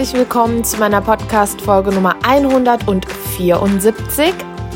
herzlich 0.00 0.18
willkommen 0.18 0.64
zu 0.64 0.78
meiner 0.78 1.02
Podcast-Folge 1.02 1.92
Nummer 1.92 2.16
174 2.22 4.32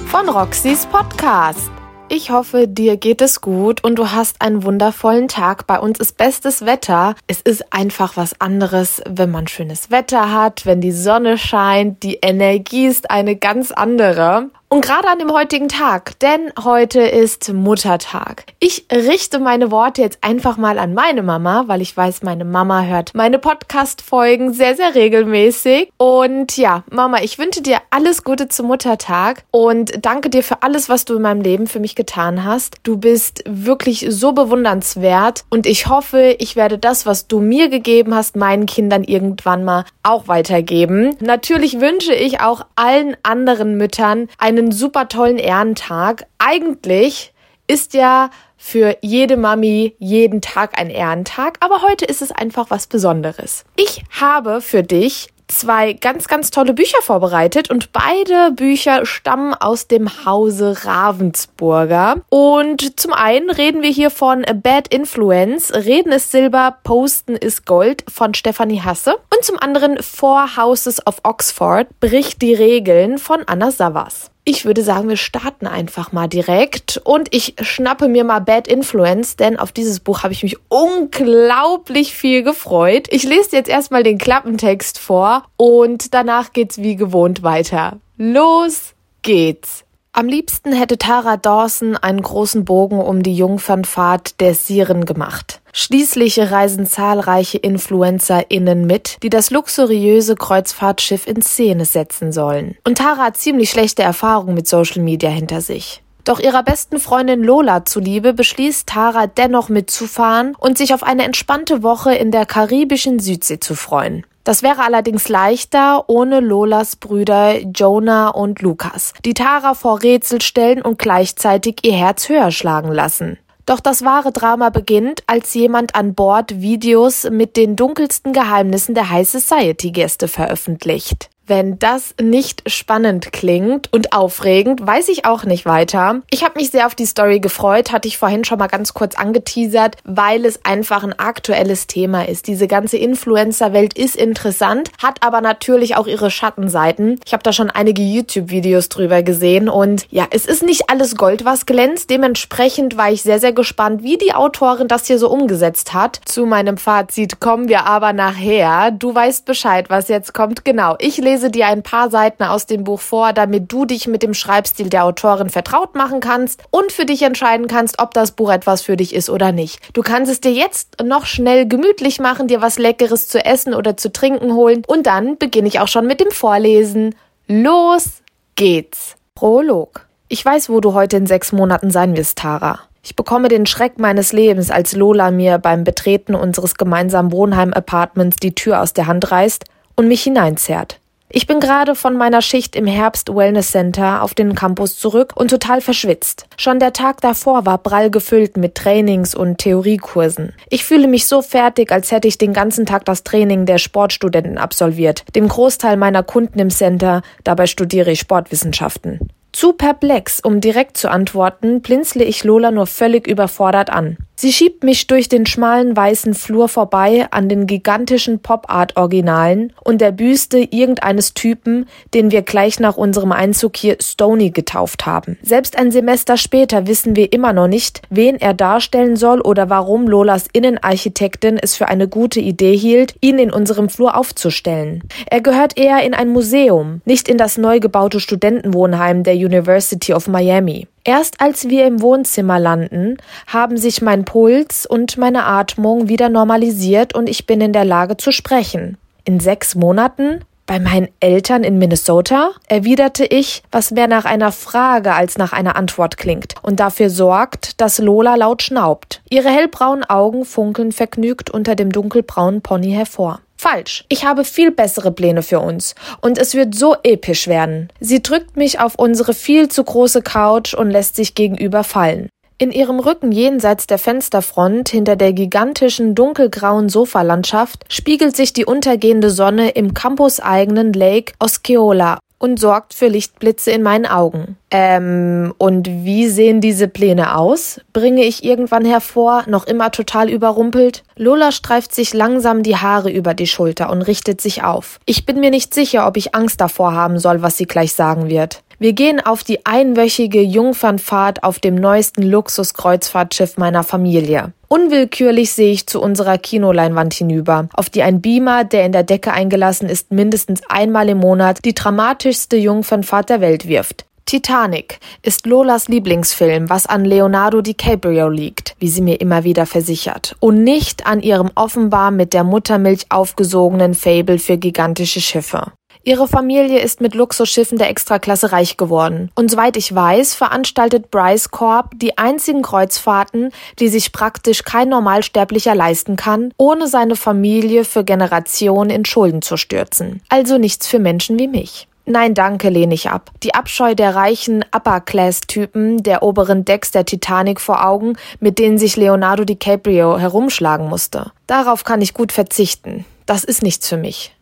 von 0.09 0.29
Roxys 0.29 0.85
Podcast. 0.85 1.71
Ich 2.11 2.31
hoffe, 2.31 2.69
dir 2.69 2.99
geht 2.99 3.23
es 3.23 3.41
gut 3.41 3.83
und 3.83 3.99
du 3.99 4.13
hast 4.13 4.43
einen 4.43 4.65
wundervollen 4.65 5.29
Tag. 5.29 5.67
Bei 5.67 5.79
uns 5.79 5.99
ist 5.99 6.19
bestes 6.19 6.67
Wetter. 6.67 7.15
Es 7.27 7.41
ist 7.41 7.73
einfach 7.73 8.19
was 8.19 8.39
anderes, 8.39 9.01
wenn 9.09 9.31
man 9.31 9.49
schönes 9.49 9.91
Wetter 9.91 10.31
hat, 10.31 10.67
wenn 10.67 10.83
die 10.83 10.93
Sonne 10.93 11.39
scheint. 11.39 12.03
Die 12.03 12.17
Energie 12.17 12.85
ist 12.85 13.11
eine 13.11 13.35
ganz 13.35 13.73
andere. 13.73 14.51
Und 14.75 14.85
gerade 14.85 15.07
an 15.07 15.21
dem 15.21 15.31
heutigen 15.33 15.69
Tag, 15.69 16.19
denn 16.19 16.53
heute 16.65 17.01
ist 17.01 17.53
Muttertag. 17.53 18.47
Ich 18.59 18.87
richte 18.91 19.39
meine 19.39 19.71
Worte 19.71 20.03
jetzt 20.03 20.19
einfach 20.21 20.57
mal 20.57 20.81
an 20.81 20.95
meine 20.95 21.23
Mama, 21.23 21.63
weil 21.69 21.81
ich 21.81 21.97
weiß, 21.97 22.25
meine 22.25 22.45
Mama 22.45 22.83
hört 22.83 23.13
meine 23.15 23.39
Podcast-Folgen 23.39 24.53
sehr, 24.53 24.75
sehr 24.75 24.97
regelmäßig. 24.97 25.93
Und 25.97 26.57
ja, 26.57 26.83
Mama, 26.91 27.19
ich 27.23 27.39
wünsche 27.39 27.63
dir 27.63 27.79
alles 27.91 28.25
Gute 28.25 28.49
zum 28.49 28.67
Muttertag 28.67 29.45
und 29.53 30.05
danke 30.05 30.29
dir 30.29 30.43
für 30.43 30.65
alles, 30.65 30.89
was 30.89 31.05
du 31.05 31.15
in 31.15 31.23
meinem 31.23 31.43
Leben 31.43 31.69
für 31.69 31.79
mich 31.79 31.95
getan 31.95 32.43
hast. 32.43 32.79
Du 32.83 32.97
bist 32.97 33.45
wirklich 33.47 34.07
so 34.09 34.33
bewundernswert 34.33 35.45
und 35.51 35.67
ich 35.67 35.87
hoffe, 35.87 36.35
ich 36.41 36.57
werde 36.57 36.79
das, 36.79 37.07
was 37.07 37.29
du 37.29 37.39
mir 37.39 37.69
gegeben 37.69 38.13
hast, 38.13 38.35
meinen 38.35 38.67
Kindern 38.67 39.05
irgendwann 39.05 39.63
mal 39.63 39.85
auch 40.03 40.27
weitergeben. 40.27 41.15
Natürlich 41.21 41.81
wünsche 41.81 42.13
ich 42.13 42.41
auch 42.41 42.67
allen 42.75 43.17
anderen 43.23 43.77
Müttern 43.77 44.27
einen 44.39 44.64
einen 44.65 44.73
super 44.73 45.09
tollen 45.09 45.39
Ehrentag. 45.39 46.27
Eigentlich 46.39 47.33
ist 47.67 47.95
ja 47.95 48.31
für 48.57 48.97
jede 49.03 49.37
Mami 49.37 49.95
jeden 49.99 50.41
Tag 50.41 50.79
ein 50.79 50.89
Ehrentag, 50.89 51.59
aber 51.61 51.83
heute 51.83 52.07
ist 52.07 52.23
es 52.23 52.33
einfach 52.33 52.71
was 52.71 52.87
Besonderes. 52.87 53.65
Ich 53.77 54.03
habe 54.19 54.63
für 54.63 54.83
dich 54.83 55.29
zwei 55.49 55.93
ganz, 55.93 56.29
ganz 56.29 56.51
tolle 56.51 56.73
Bücher 56.73 57.03
vorbereitet 57.03 57.69
und 57.71 57.93
beide 57.93 58.53
Bücher 58.53 59.05
stammen 59.05 59.53
aus 59.53 59.87
dem 59.87 60.25
Hause 60.25 60.85
Ravensburger. 60.85 62.23
Und 62.31 62.99
zum 62.99 63.13
einen 63.13 63.51
reden 63.51 63.83
wir 63.83 63.91
hier 63.91 64.09
von 64.09 64.47
Bad 64.63 64.89
Influence, 64.89 65.75
Reden 65.75 66.13
ist 66.13 66.33
Silber, 66.33 66.79
Posten 66.85 67.37
ist 67.37 67.67
Gold 67.67 68.05
von 68.11 68.33
Stefanie 68.33 68.81
Hasse. 68.81 69.17
Und 69.35 69.45
zum 69.45 69.59
anderen 69.59 70.03
Four 70.03 70.57
Houses 70.57 71.07
of 71.07 71.19
Oxford, 71.23 71.89
Bricht 72.01 72.41
die 72.41 72.55
Regeln 72.55 73.19
von 73.19 73.43
Anna 73.47 73.71
Savas. 73.71 74.31
Ich 74.47 74.67
würde 74.67 74.83
sagen, 74.83 75.09
wir 75.09 75.17
starten 75.17 75.67
einfach 75.67 76.13
mal 76.13 76.29
direkt 76.29 77.01
und 77.03 77.35
ich 77.35 77.55
schnappe 77.63 78.09
mir 78.09 78.25
mal 78.25 78.41
Bad 78.41 78.69
Influence, 78.69 79.37
denn 79.37 79.59
auf 79.59 79.73
dieses 79.73 80.01
Buch 80.01 80.23
habe 80.23 80.35
ich 80.35 80.43
mich 80.43 80.59
unglaublich 80.69 82.15
viel 82.15 82.43
gefreut. 82.43 83.07
Ich 83.11 83.23
lese 83.23 83.57
jetzt 83.57 83.71
erstmal 83.71 84.03
den 84.03 84.19
Klappentext 84.19 84.99
vor 84.99 85.45
und 85.57 86.13
danach 86.13 86.53
geht's 86.53 86.77
wie 86.77 86.97
gewohnt 86.97 87.43
weiter. 87.43 88.01
Los 88.19 88.93
geht's! 89.23 89.84
Am 90.17 90.29
liebsten 90.29 90.73
hätte 90.73 90.97
Tara 90.97 91.37
Dawson 91.37 91.97
einen 91.97 92.23
großen 92.23 92.65
Bogen 92.65 93.01
um 93.01 93.25
die 93.25 93.35
Jungfernfahrt 93.35 94.41
der 94.41 94.55
Siren 94.55 95.07
gemacht. 95.07 95.61
Schließlich 95.73 96.39
reisen 96.39 96.87
zahlreiche 96.87 97.59
InfluencerInnen 97.59 98.87
mit, 98.87 99.19
die 99.25 99.29
das 99.29 99.51
luxuriöse 99.51 100.37
Kreuzfahrtschiff 100.37 101.27
in 101.27 101.43
Szene 101.43 101.85
setzen 101.85 102.31
sollen. 102.31 102.77
Und 102.87 102.99
Tara 102.99 103.25
hat 103.25 103.39
ziemlich 103.39 103.71
schlechte 103.71 104.05
Erfahrungen 104.05 104.55
mit 104.55 104.69
Social 104.69 105.03
Media 105.03 105.31
hinter 105.31 105.61
sich. 105.61 106.05
Doch 106.23 106.39
ihrer 106.39 106.63
besten 106.63 107.01
Freundin 107.01 107.43
Lola 107.43 107.85
zuliebe 107.85 108.35
beschließt 108.35 108.87
Tara 108.87 109.27
dennoch 109.27 109.69
mitzufahren 109.69 110.55
und 110.61 110.79
sich 110.79 110.95
auf 110.95 111.03
eine 111.03 111.25
entspannte 111.25 111.83
Woche 111.83 112.15
in 112.15 112.31
der 112.31 112.47
karibischen 112.47 113.19
Südsee 113.19 113.59
zu 113.59 113.75
freuen. 113.75 114.25
Das 114.45 114.63
wäre 114.63 114.83
allerdings 114.83 115.31
leichter 115.31 116.05
ohne 116.09 116.41
Lolas 116.41 116.97
Brüder 116.97 117.61
Jonah 117.61 118.29
und 118.29 118.61
Lukas, 118.61 119.15
die 119.25 119.33
Tara 119.33 119.73
vor 119.73 120.03
Rätsel 120.03 120.43
stellen 120.43 120.83
und 120.83 120.99
gleichzeitig 120.99 121.77
ihr 121.83 121.95
Herz 121.95 122.29
höher 122.29 122.51
schlagen 122.51 122.93
lassen. 122.93 123.39
Doch 123.65 123.81
das 123.81 124.05
wahre 124.05 124.31
Drama 124.31 124.69
beginnt, 124.69 125.23
als 125.27 125.55
jemand 125.55 125.95
an 125.95 126.15
Bord 126.15 126.61
Videos 126.61 127.29
mit 127.31 127.57
den 127.57 127.77
dunkelsten 127.77 128.35
Geheimnissen 128.35 128.95
der 128.95 129.09
High 129.09 129.27
Society 129.27 129.91
Gäste 129.91 130.29
veröffentlicht. 130.29 131.31
Wenn 131.47 131.79
das 131.79 132.15
nicht 132.19 132.63
spannend 132.71 133.31
klingt 133.31 133.93
und 133.93 134.15
aufregend, 134.15 134.87
weiß 134.87 135.11
ich 135.11 135.27
auch 135.27 135.45
nicht 135.45 135.67
weiter. 135.67 136.23
Ich 136.31 136.43
habe 136.43 136.59
mich 136.59 136.71
sehr 136.71 136.87
auf 136.87 136.95
die 136.95 137.05
Story 137.05 137.39
gefreut, 137.39 137.93
hatte 137.93 138.09
ich 138.09 138.17
vorhin 138.17 138.45
schon 138.45 138.59
mal 138.59 138.69
ganz 138.69 138.95
kurz 138.95 139.15
angeteasert, 139.15 139.97
weil 140.05 140.47
es 140.47 140.65
einfach 140.65 141.05
ein 141.05 141.19
aktuelles 141.19 141.87
Thema 141.87 142.27
ist. 142.27 142.47
Diese 142.47 142.67
ganze 142.67 142.97
Influencer-Welt 142.97 143.93
ist 143.93 144.17
interessant, 144.17 144.91
hat 145.03 145.23
aber 145.23 145.43
natürlich 145.43 145.97
auch 145.97 146.07
ihre 146.07 146.31
Schattenseiten. 146.31 147.21
Ich 147.27 147.35
habe 147.35 147.43
da 147.43 147.53
schon 147.53 147.69
einige 147.69 148.01
YouTube-Videos 148.01 148.89
drüber 148.89 149.23
gesehen 149.23 149.69
und 149.69 150.07
ja, 150.11 150.27
es 150.31 150.47
ist 150.47 150.63
nicht 150.63 150.89
alles 150.89 151.15
Gold, 151.15 151.45
was 151.45 151.67
glänzt. 151.67 152.09
Dementsprechend 152.09 152.97
war 152.97 153.13
ich 153.13 153.23
sehr, 153.23 153.39
sehr 153.39 153.53
gespannt, 153.53 154.03
wie 154.03 154.17
die 154.17 154.33
Autorin 154.33 154.89
das 154.89 155.09
hier 155.09 155.19
so 155.19 155.29
umgesetzt 155.29 155.93
hat. 155.93 156.23
Zu 156.25 156.47
meinem 156.47 156.79
Fazit 156.79 157.39
kommen 157.39 157.69
wir 157.69 157.85
aber 157.85 158.15
nachher. 158.15 158.93
Du 158.93 159.15
weißt 159.15 159.45
Bescheid, 159.45 159.91
was 159.91 160.09
jetzt 160.09 160.33
kommt. 160.33 160.65
Genau, 160.65 160.97
ich 160.99 161.19
lese 161.19 161.34
lese 161.35 161.51
dir 161.51 161.67
ein 161.67 161.83
paar 161.83 162.11
Seiten 162.11 162.45
aus 162.45 162.67
dem 162.67 162.85
Buch 162.85 163.01
vor, 163.01 163.33
damit 163.33 163.73
du 163.73 163.87
dich 163.87 164.07
mit 164.07 164.23
dem 164.23 164.35
Schreibstil 164.35 164.89
der 164.89 165.05
Autorin 165.05 165.51
vertraut 165.51 165.97
machen 165.97 166.21
kannst 166.21 166.63
und 166.71 166.93
für 166.93 167.07
dich 167.07 167.23
entscheiden 167.23 167.67
kannst, 167.67 167.99
ob 168.01 168.15
das 168.15 168.31
Buch 168.31 168.53
etwas 168.53 168.83
für 168.83 168.97
dich 168.97 169.13
ist 169.13 169.29
oder 169.29 169.51
nicht. 169.51 169.81
Du 169.95 170.03
kannst 170.03 170.31
es 170.31 170.41
dir 170.41 170.53
jetzt 170.53 171.03
noch 171.03 171.27
schnell 171.27 171.67
gemütlich 171.67 172.21
machen, 172.21 172.47
dir 172.47 172.63
was 172.63 172.79
Leckeres 172.79 173.27
zu 173.27 173.45
essen 173.45 173.75
oder 173.75 173.97
zu 173.97 174.13
trinken 174.13 174.55
holen 174.55 174.85
und 174.87 175.07
dann 175.07 175.37
beginne 175.37 175.67
ich 175.67 175.81
auch 175.81 175.89
schon 175.89 176.07
mit 176.07 176.21
dem 176.21 176.31
Vorlesen. 176.31 177.17
Los 177.49 178.23
geht's. 178.55 179.17
Prolog. 179.35 180.07
Ich 180.29 180.45
weiß, 180.45 180.71
wo 180.71 180.81
du 180.81 180.95
heute 180.95 181.17
in 181.17 181.27
sechs 181.27 181.51
Monaten 181.51 181.91
sein 181.91 182.17
wirst, 182.17 182.39
Tara. 182.39 182.79
Ich 183.03 183.17
bekomme 183.17 183.49
den 183.49 183.67
Schreck 183.67 183.99
meines 183.99 184.33
Lebens, 184.33 184.71
als 184.71 184.95
Lola 184.95 185.33
mir 185.33 185.59
beim 185.59 185.83
Betreten 185.83 186.37
unseres 186.37 186.77
gemeinsamen 186.77 187.33
Wohnheim-Apartments 187.33 188.37
die 188.37 188.55
Tür 188.55 188.81
aus 188.81 188.93
der 188.93 189.09
Hand 189.09 189.33
reißt 189.33 189.65
und 189.97 190.07
mich 190.07 190.23
hineinzerrt. 190.23 191.01
Ich 191.37 191.49
bin 191.49 191.59
gerade 191.59 191.97
von 191.97 192.17
meiner 192.17 192.43
Schicht 192.43 192.77
im 192.77 192.87
Herbst 192.87 193.35
Wellness 193.35 193.73
Center 193.73 194.23
auf 194.23 194.35
den 194.35 194.55
Campus 194.55 194.97
zurück 194.97 195.33
und 195.35 195.49
total 195.49 195.81
verschwitzt. 195.81 196.47
Schon 196.57 196.79
der 196.79 196.93
Tag 196.93 197.21
davor 197.23 197.67
war 197.67 197.79
prall 197.79 198.09
gefüllt 198.09 198.57
mit 198.57 198.77
Trainings 198.77 199.35
und 199.35 199.59
Theoriekursen. 199.59 200.53
Ich 200.71 200.85
fühle 200.85 201.09
mich 201.09 201.27
so 201.27 201.43
fertig, 201.43 201.91
als 201.91 202.13
hätte 202.13 202.29
ich 202.29 202.39
den 202.39 202.53
ganzen 202.53 202.87
Tag 202.87 203.05
das 203.05 203.25
Training 203.25 203.67
der 203.67 203.79
Sportstudenten 203.79 204.59
absolviert. 204.59 205.25
Dem 205.35 205.49
Großteil 205.49 205.97
meiner 205.97 206.23
Kunden 206.23 206.61
im 206.61 206.71
Center, 206.71 207.23
dabei 207.43 207.67
studiere 207.67 208.13
ich 208.13 208.21
Sportwissenschaften. 208.21 209.19
Zu 209.51 209.73
perplex, 209.73 210.39
um 210.41 210.61
direkt 210.61 210.97
zu 210.97 211.11
antworten, 211.11 211.81
blinzle 211.81 212.23
ich 212.23 212.45
Lola 212.45 212.71
nur 212.71 212.87
völlig 212.87 213.27
überfordert 213.27 213.91
an. 213.91 214.19
Sie 214.37 214.53
schiebt 214.53 214.83
mich 214.83 215.07
durch 215.07 215.29
den 215.29 215.47
schmalen 215.47 215.97
weißen 215.97 216.35
Flur 216.35 216.69
vorbei 216.69 217.29
an 217.31 217.49
den 217.49 217.69
gigantischen 217.69 218.41
Pop-Art-Originalen 218.41 219.73
und 219.85 220.01
der 220.01 220.11
Büste 220.11 220.59
irgendeines 220.59 221.35
Typen, 221.35 221.87
den 222.15 222.33
wir 222.33 222.43
gleich 222.43 222.81
nach 222.81 222.97
unserem 222.97 223.31
Einzug 223.31 223.77
hier 223.77 223.97
Stony 224.03 224.51
getauft 224.51 225.07
haben. 225.07 225.39
Selbst 225.43 225.79
ein 225.79 225.93
Semester 225.93 226.37
später 226.37 226.89
wissen 226.89 227.15
wir 227.15 227.33
immer 227.33 227.53
noch 227.53 227.69
nicht, 227.69 228.03
wen 228.11 228.37
er 228.41 228.55
darstellen 228.55 229.15
soll 229.15 229.41
oder 229.41 229.71
warum 229.71 230.09
Lolas 230.09 230.47
Innenarchitektin 230.53 231.57
es 231.57 231.77
für 231.77 231.87
eine 231.87 232.09
gute 232.09 232.41
Idee 232.41 232.77
hielt, 232.77 233.15
ihn 233.21 233.39
in 233.39 233.53
unserem 233.53 233.89
Flur 233.89 234.17
aufzustellen. 234.17 235.03
Er 235.31 235.43
gehört 235.43 235.79
eher 235.79 236.03
in 236.03 236.13
ein 236.13 236.29
Museum, 236.29 237.03
nicht 237.05 237.29
in 237.29 237.39
das 237.39 237.57
neu 237.57 237.79
gebaute 237.79 238.19
Studentenwohnheim 238.19 239.23
der 239.23 239.35
University 239.35 240.13
of 240.13 240.27
Miami. 240.27 240.89
Erst 241.05 241.43
als 241.43 241.69
wir 241.69 241.87
im 241.87 242.01
Wohnzimmer 242.01 242.59
landen, 242.59 243.19
haben 243.47 243.77
sich 243.77 244.01
mein 244.01 244.25
Puls 244.25 244.87
und 244.87 245.19
meine 245.19 245.45
Atmung 245.45 246.09
wieder 246.09 246.31
normalisiert 246.31 247.15
und 247.15 247.29
ich 247.29 247.47
bin 247.47 247.61
in 247.61 247.75
der 247.75 247.85
Lage 247.85 248.17
zu 248.17 248.33
sprechen. 248.33 248.97
In 249.25 249.39
sechs 249.39 249.75
Monaten? 249.75 250.41
Bei 250.67 250.81
meinen 250.81 251.09
Eltern 251.21 251.63
in 251.63 251.77
Minnesota? 251.77 252.53
erwiderte 252.69 253.27
ich, 253.27 253.63
was 253.71 253.91
mehr 253.91 254.09
nach 254.09 254.25
einer 254.25 254.51
Frage 254.51 255.13
als 255.13 255.37
nach 255.37 255.53
einer 255.53 255.77
Antwort 255.77 256.17
klingt 256.17 256.55
und 256.63 256.81
dafür 256.81 257.11
sorgt, 257.11 257.83
dass 257.83 257.99
Lola 257.99 258.35
laut 258.37 258.63
schnaubt. 258.63 259.21
Ihre 259.29 259.51
hellbraunen 259.51 260.05
Augen 260.05 260.47
funkeln 260.47 260.91
vergnügt 260.91 261.51
unter 261.51 261.75
dem 261.75 261.93
dunkelbraunen 261.93 262.63
Pony 262.63 262.93
hervor. 262.93 263.41
Falsch. 263.65 264.05
Ich 264.11 264.27
habe 264.27 264.45
viel 264.45 264.71
bessere 264.73 265.11
Pläne 265.11 265.43
für 265.43 265.59
uns. 265.59 265.95
Und 266.21 266.37
es 266.37 266.55
wird 266.55 266.75
so 266.75 266.97
episch 267.03 267.49
werden. 267.49 267.89
Sie 267.99 268.23
drückt 268.23 268.59
mich 268.59 268.79
auf 268.79 268.95
unsere 268.97 269.33
viel 269.33 269.71
zu 269.71 269.83
große 269.83 270.21
Couch 270.21 270.75
und 270.75 270.91
lässt 270.91 271.17
sich 271.17 271.35
gegenüber 271.35 271.83
fallen. 271.83 272.29
In 272.59 272.71
ihrem 272.71 273.01
Rücken 273.01 273.33
jenseits 273.33 273.87
der 273.87 273.97
Fensterfront, 273.97 274.91
hinter 274.91 275.17
der 275.17 275.33
gigantischen 275.33 276.15
dunkelgrauen 276.15 276.91
Sofalandschaft, 276.91 277.87
spiegelt 277.89 278.37
sich 278.37 278.53
die 278.53 278.67
untergehende 278.67 279.31
Sonne 279.31 279.71
im 279.71 279.95
campuseigenen 279.95 280.93
Lake 280.93 281.33
Osceola 281.39 282.19
und 282.45 282.61
sorgt 282.61 282.93
für 282.93 283.09
Lichtblitze 283.09 283.71
in 283.71 283.83
meinen 283.83 284.05
Augen. 284.05 284.59
Ähm, 284.71 285.55
und 285.57 285.89
wie 285.89 286.29
sehen 286.29 286.61
diese 286.61 286.89
Pläne 286.89 287.39
aus? 287.39 287.81
bringe 287.95 288.23
ich 288.23 288.45
irgendwann 288.45 288.85
hervor, 288.85 289.45
noch 289.47 289.67
immer 289.67 289.91
total 289.91 290.29
überrumpelt. 290.29 291.05
Lola 291.17 291.53
streift 291.53 291.95
sich 291.95 292.13
langsam 292.13 292.63
die 292.63 292.77
Haare 292.77 293.11
über 293.11 293.33
die 293.33 293.47
Schulter 293.47 293.89
und 293.89 294.03
richtet 294.03 294.43
sich 294.43 294.63
auf. 294.63 295.01
Ich 295.07 295.25
bin 295.25 295.41
mir 295.41 295.51
nicht 295.51 295.73
sicher, 295.73 296.07
ob 296.07 296.19
ich 296.19 296.35
Angst 296.35 296.61
davor 296.61 296.93
haben 296.93 297.19
soll, 297.19 297.41
was 297.41 297.57
sie 297.57 297.67
gleich 297.67 297.95
sagen 297.95 298.29
wird. 298.29 298.63
Wir 298.85 298.93
gehen 298.93 299.19
auf 299.19 299.43
die 299.43 299.65
einwöchige 299.65 300.43
Jungfernfahrt 300.43 301.43
auf 301.43 301.59
dem 301.59 301.75
neuesten 301.75 302.23
Luxuskreuzfahrtschiff 302.23 303.57
meiner 303.57 303.83
Familie. 303.83 304.53
Unwillkürlich 304.69 305.53
sehe 305.53 305.73
ich 305.73 305.87
zu 305.87 306.03
unserer 306.03 306.37
Kinoleinwand 306.37 307.15
hinüber, 307.15 307.71
auf 307.73 307.89
die 307.89 308.03
ein 308.03 308.21
Beamer, 308.21 308.65
der 308.65 308.85
in 308.85 308.93
der 308.93 309.03
Decke 309.03 309.33
eingelassen 309.33 309.89
ist, 309.89 310.13
mindestens 310.13 310.61
einmal 310.69 311.09
im 311.09 311.17
Monat 311.17 311.65
die 311.65 311.73
dramatischste 311.73 312.59
Jungfernfahrt 312.59 313.31
der 313.31 313.41
Welt 313.41 313.67
wirft. 313.67 314.05
Titanic 314.27 315.01
ist 315.23 315.47
Lolas 315.47 315.89
Lieblingsfilm, 315.89 316.69
was 316.69 316.85
an 316.85 317.07
Leonardo 317.07 317.63
DiCaprio 317.63 318.29
liegt, 318.29 318.77
wie 318.81 318.89
sie 318.89 319.01
mir 319.01 319.19
immer 319.19 319.45
wieder 319.45 319.65
versichert, 319.65 320.37
und 320.41 320.63
nicht 320.63 321.07
an 321.07 321.23
ihrem 321.23 321.51
offenbar 321.55 322.11
mit 322.11 322.35
der 322.35 322.45
Muttermilch 322.45 323.07
aufgesogenen 323.09 323.95
Fable 323.95 324.39
für 324.39 324.59
gigantische 324.59 325.23
Schiffe. 325.23 325.73
Ihre 326.07 326.29
Familie 326.29 326.81
ist 326.81 327.01
mit 327.01 327.15
Luxusschiffen 327.15 327.79
der 327.79 327.89
Extraklasse 327.89 328.53
reich 328.53 328.77
geworden. 328.77 329.31
Und 329.35 329.51
soweit 329.51 329.79
ich 329.79 329.95
weiß, 329.95 330.35
veranstaltet 330.35 331.11
Bryce 331.11 331.51
Corp 331.51 331.93
die 331.95 332.19
einzigen 332.19 332.61
Kreuzfahrten, 332.61 333.51
die 333.79 333.89
sich 333.89 334.13
praktisch 334.13 334.65
kein 334.65 334.91
Normalsterblicher 334.91 335.75
leisten 335.75 336.17
kann, 336.17 336.53
ohne 336.59 336.89
seine 336.89 337.17
Familie 337.17 337.85
für 337.85 338.05
Generationen 338.05 338.91
in 338.91 339.07
Schulden 339.07 339.41
zu 339.41 339.57
stürzen. 339.57 340.21
Also 340.29 340.59
nichts 340.59 340.87
für 340.87 340.99
Menschen 340.99 341.39
wie 341.39 341.49
mich. 341.49 341.89
Nein, 342.05 342.35
danke, 342.35 342.69
lehne 342.69 342.93
ich 342.93 343.09
ab. 343.09 343.31
Die 343.43 343.55
Abscheu 343.55 343.95
der 343.95 344.15
reichen 344.15 344.63
Upper-Class-Typen 344.77 346.03
der 346.03 346.23
oberen 346.23 346.67
Decks 346.67 346.91
der 346.91 347.07
Titanic 347.07 347.63
vor 347.63 347.87
Augen, 347.87 348.19
mit 348.41 348.59
denen 348.59 348.77
sich 348.77 348.97
Leonardo 348.97 349.47
DiCaprio 349.47 350.19
herumschlagen 350.19 350.87
musste. 350.87 351.33
Darauf 351.47 351.85
kann 351.85 352.03
ich 352.03 352.13
gut 352.13 352.31
verzichten. 352.31 353.07
Das 353.25 353.43
ist 353.43 353.63
nichts 353.63 353.89
für 353.89 353.97
mich. 353.97 354.34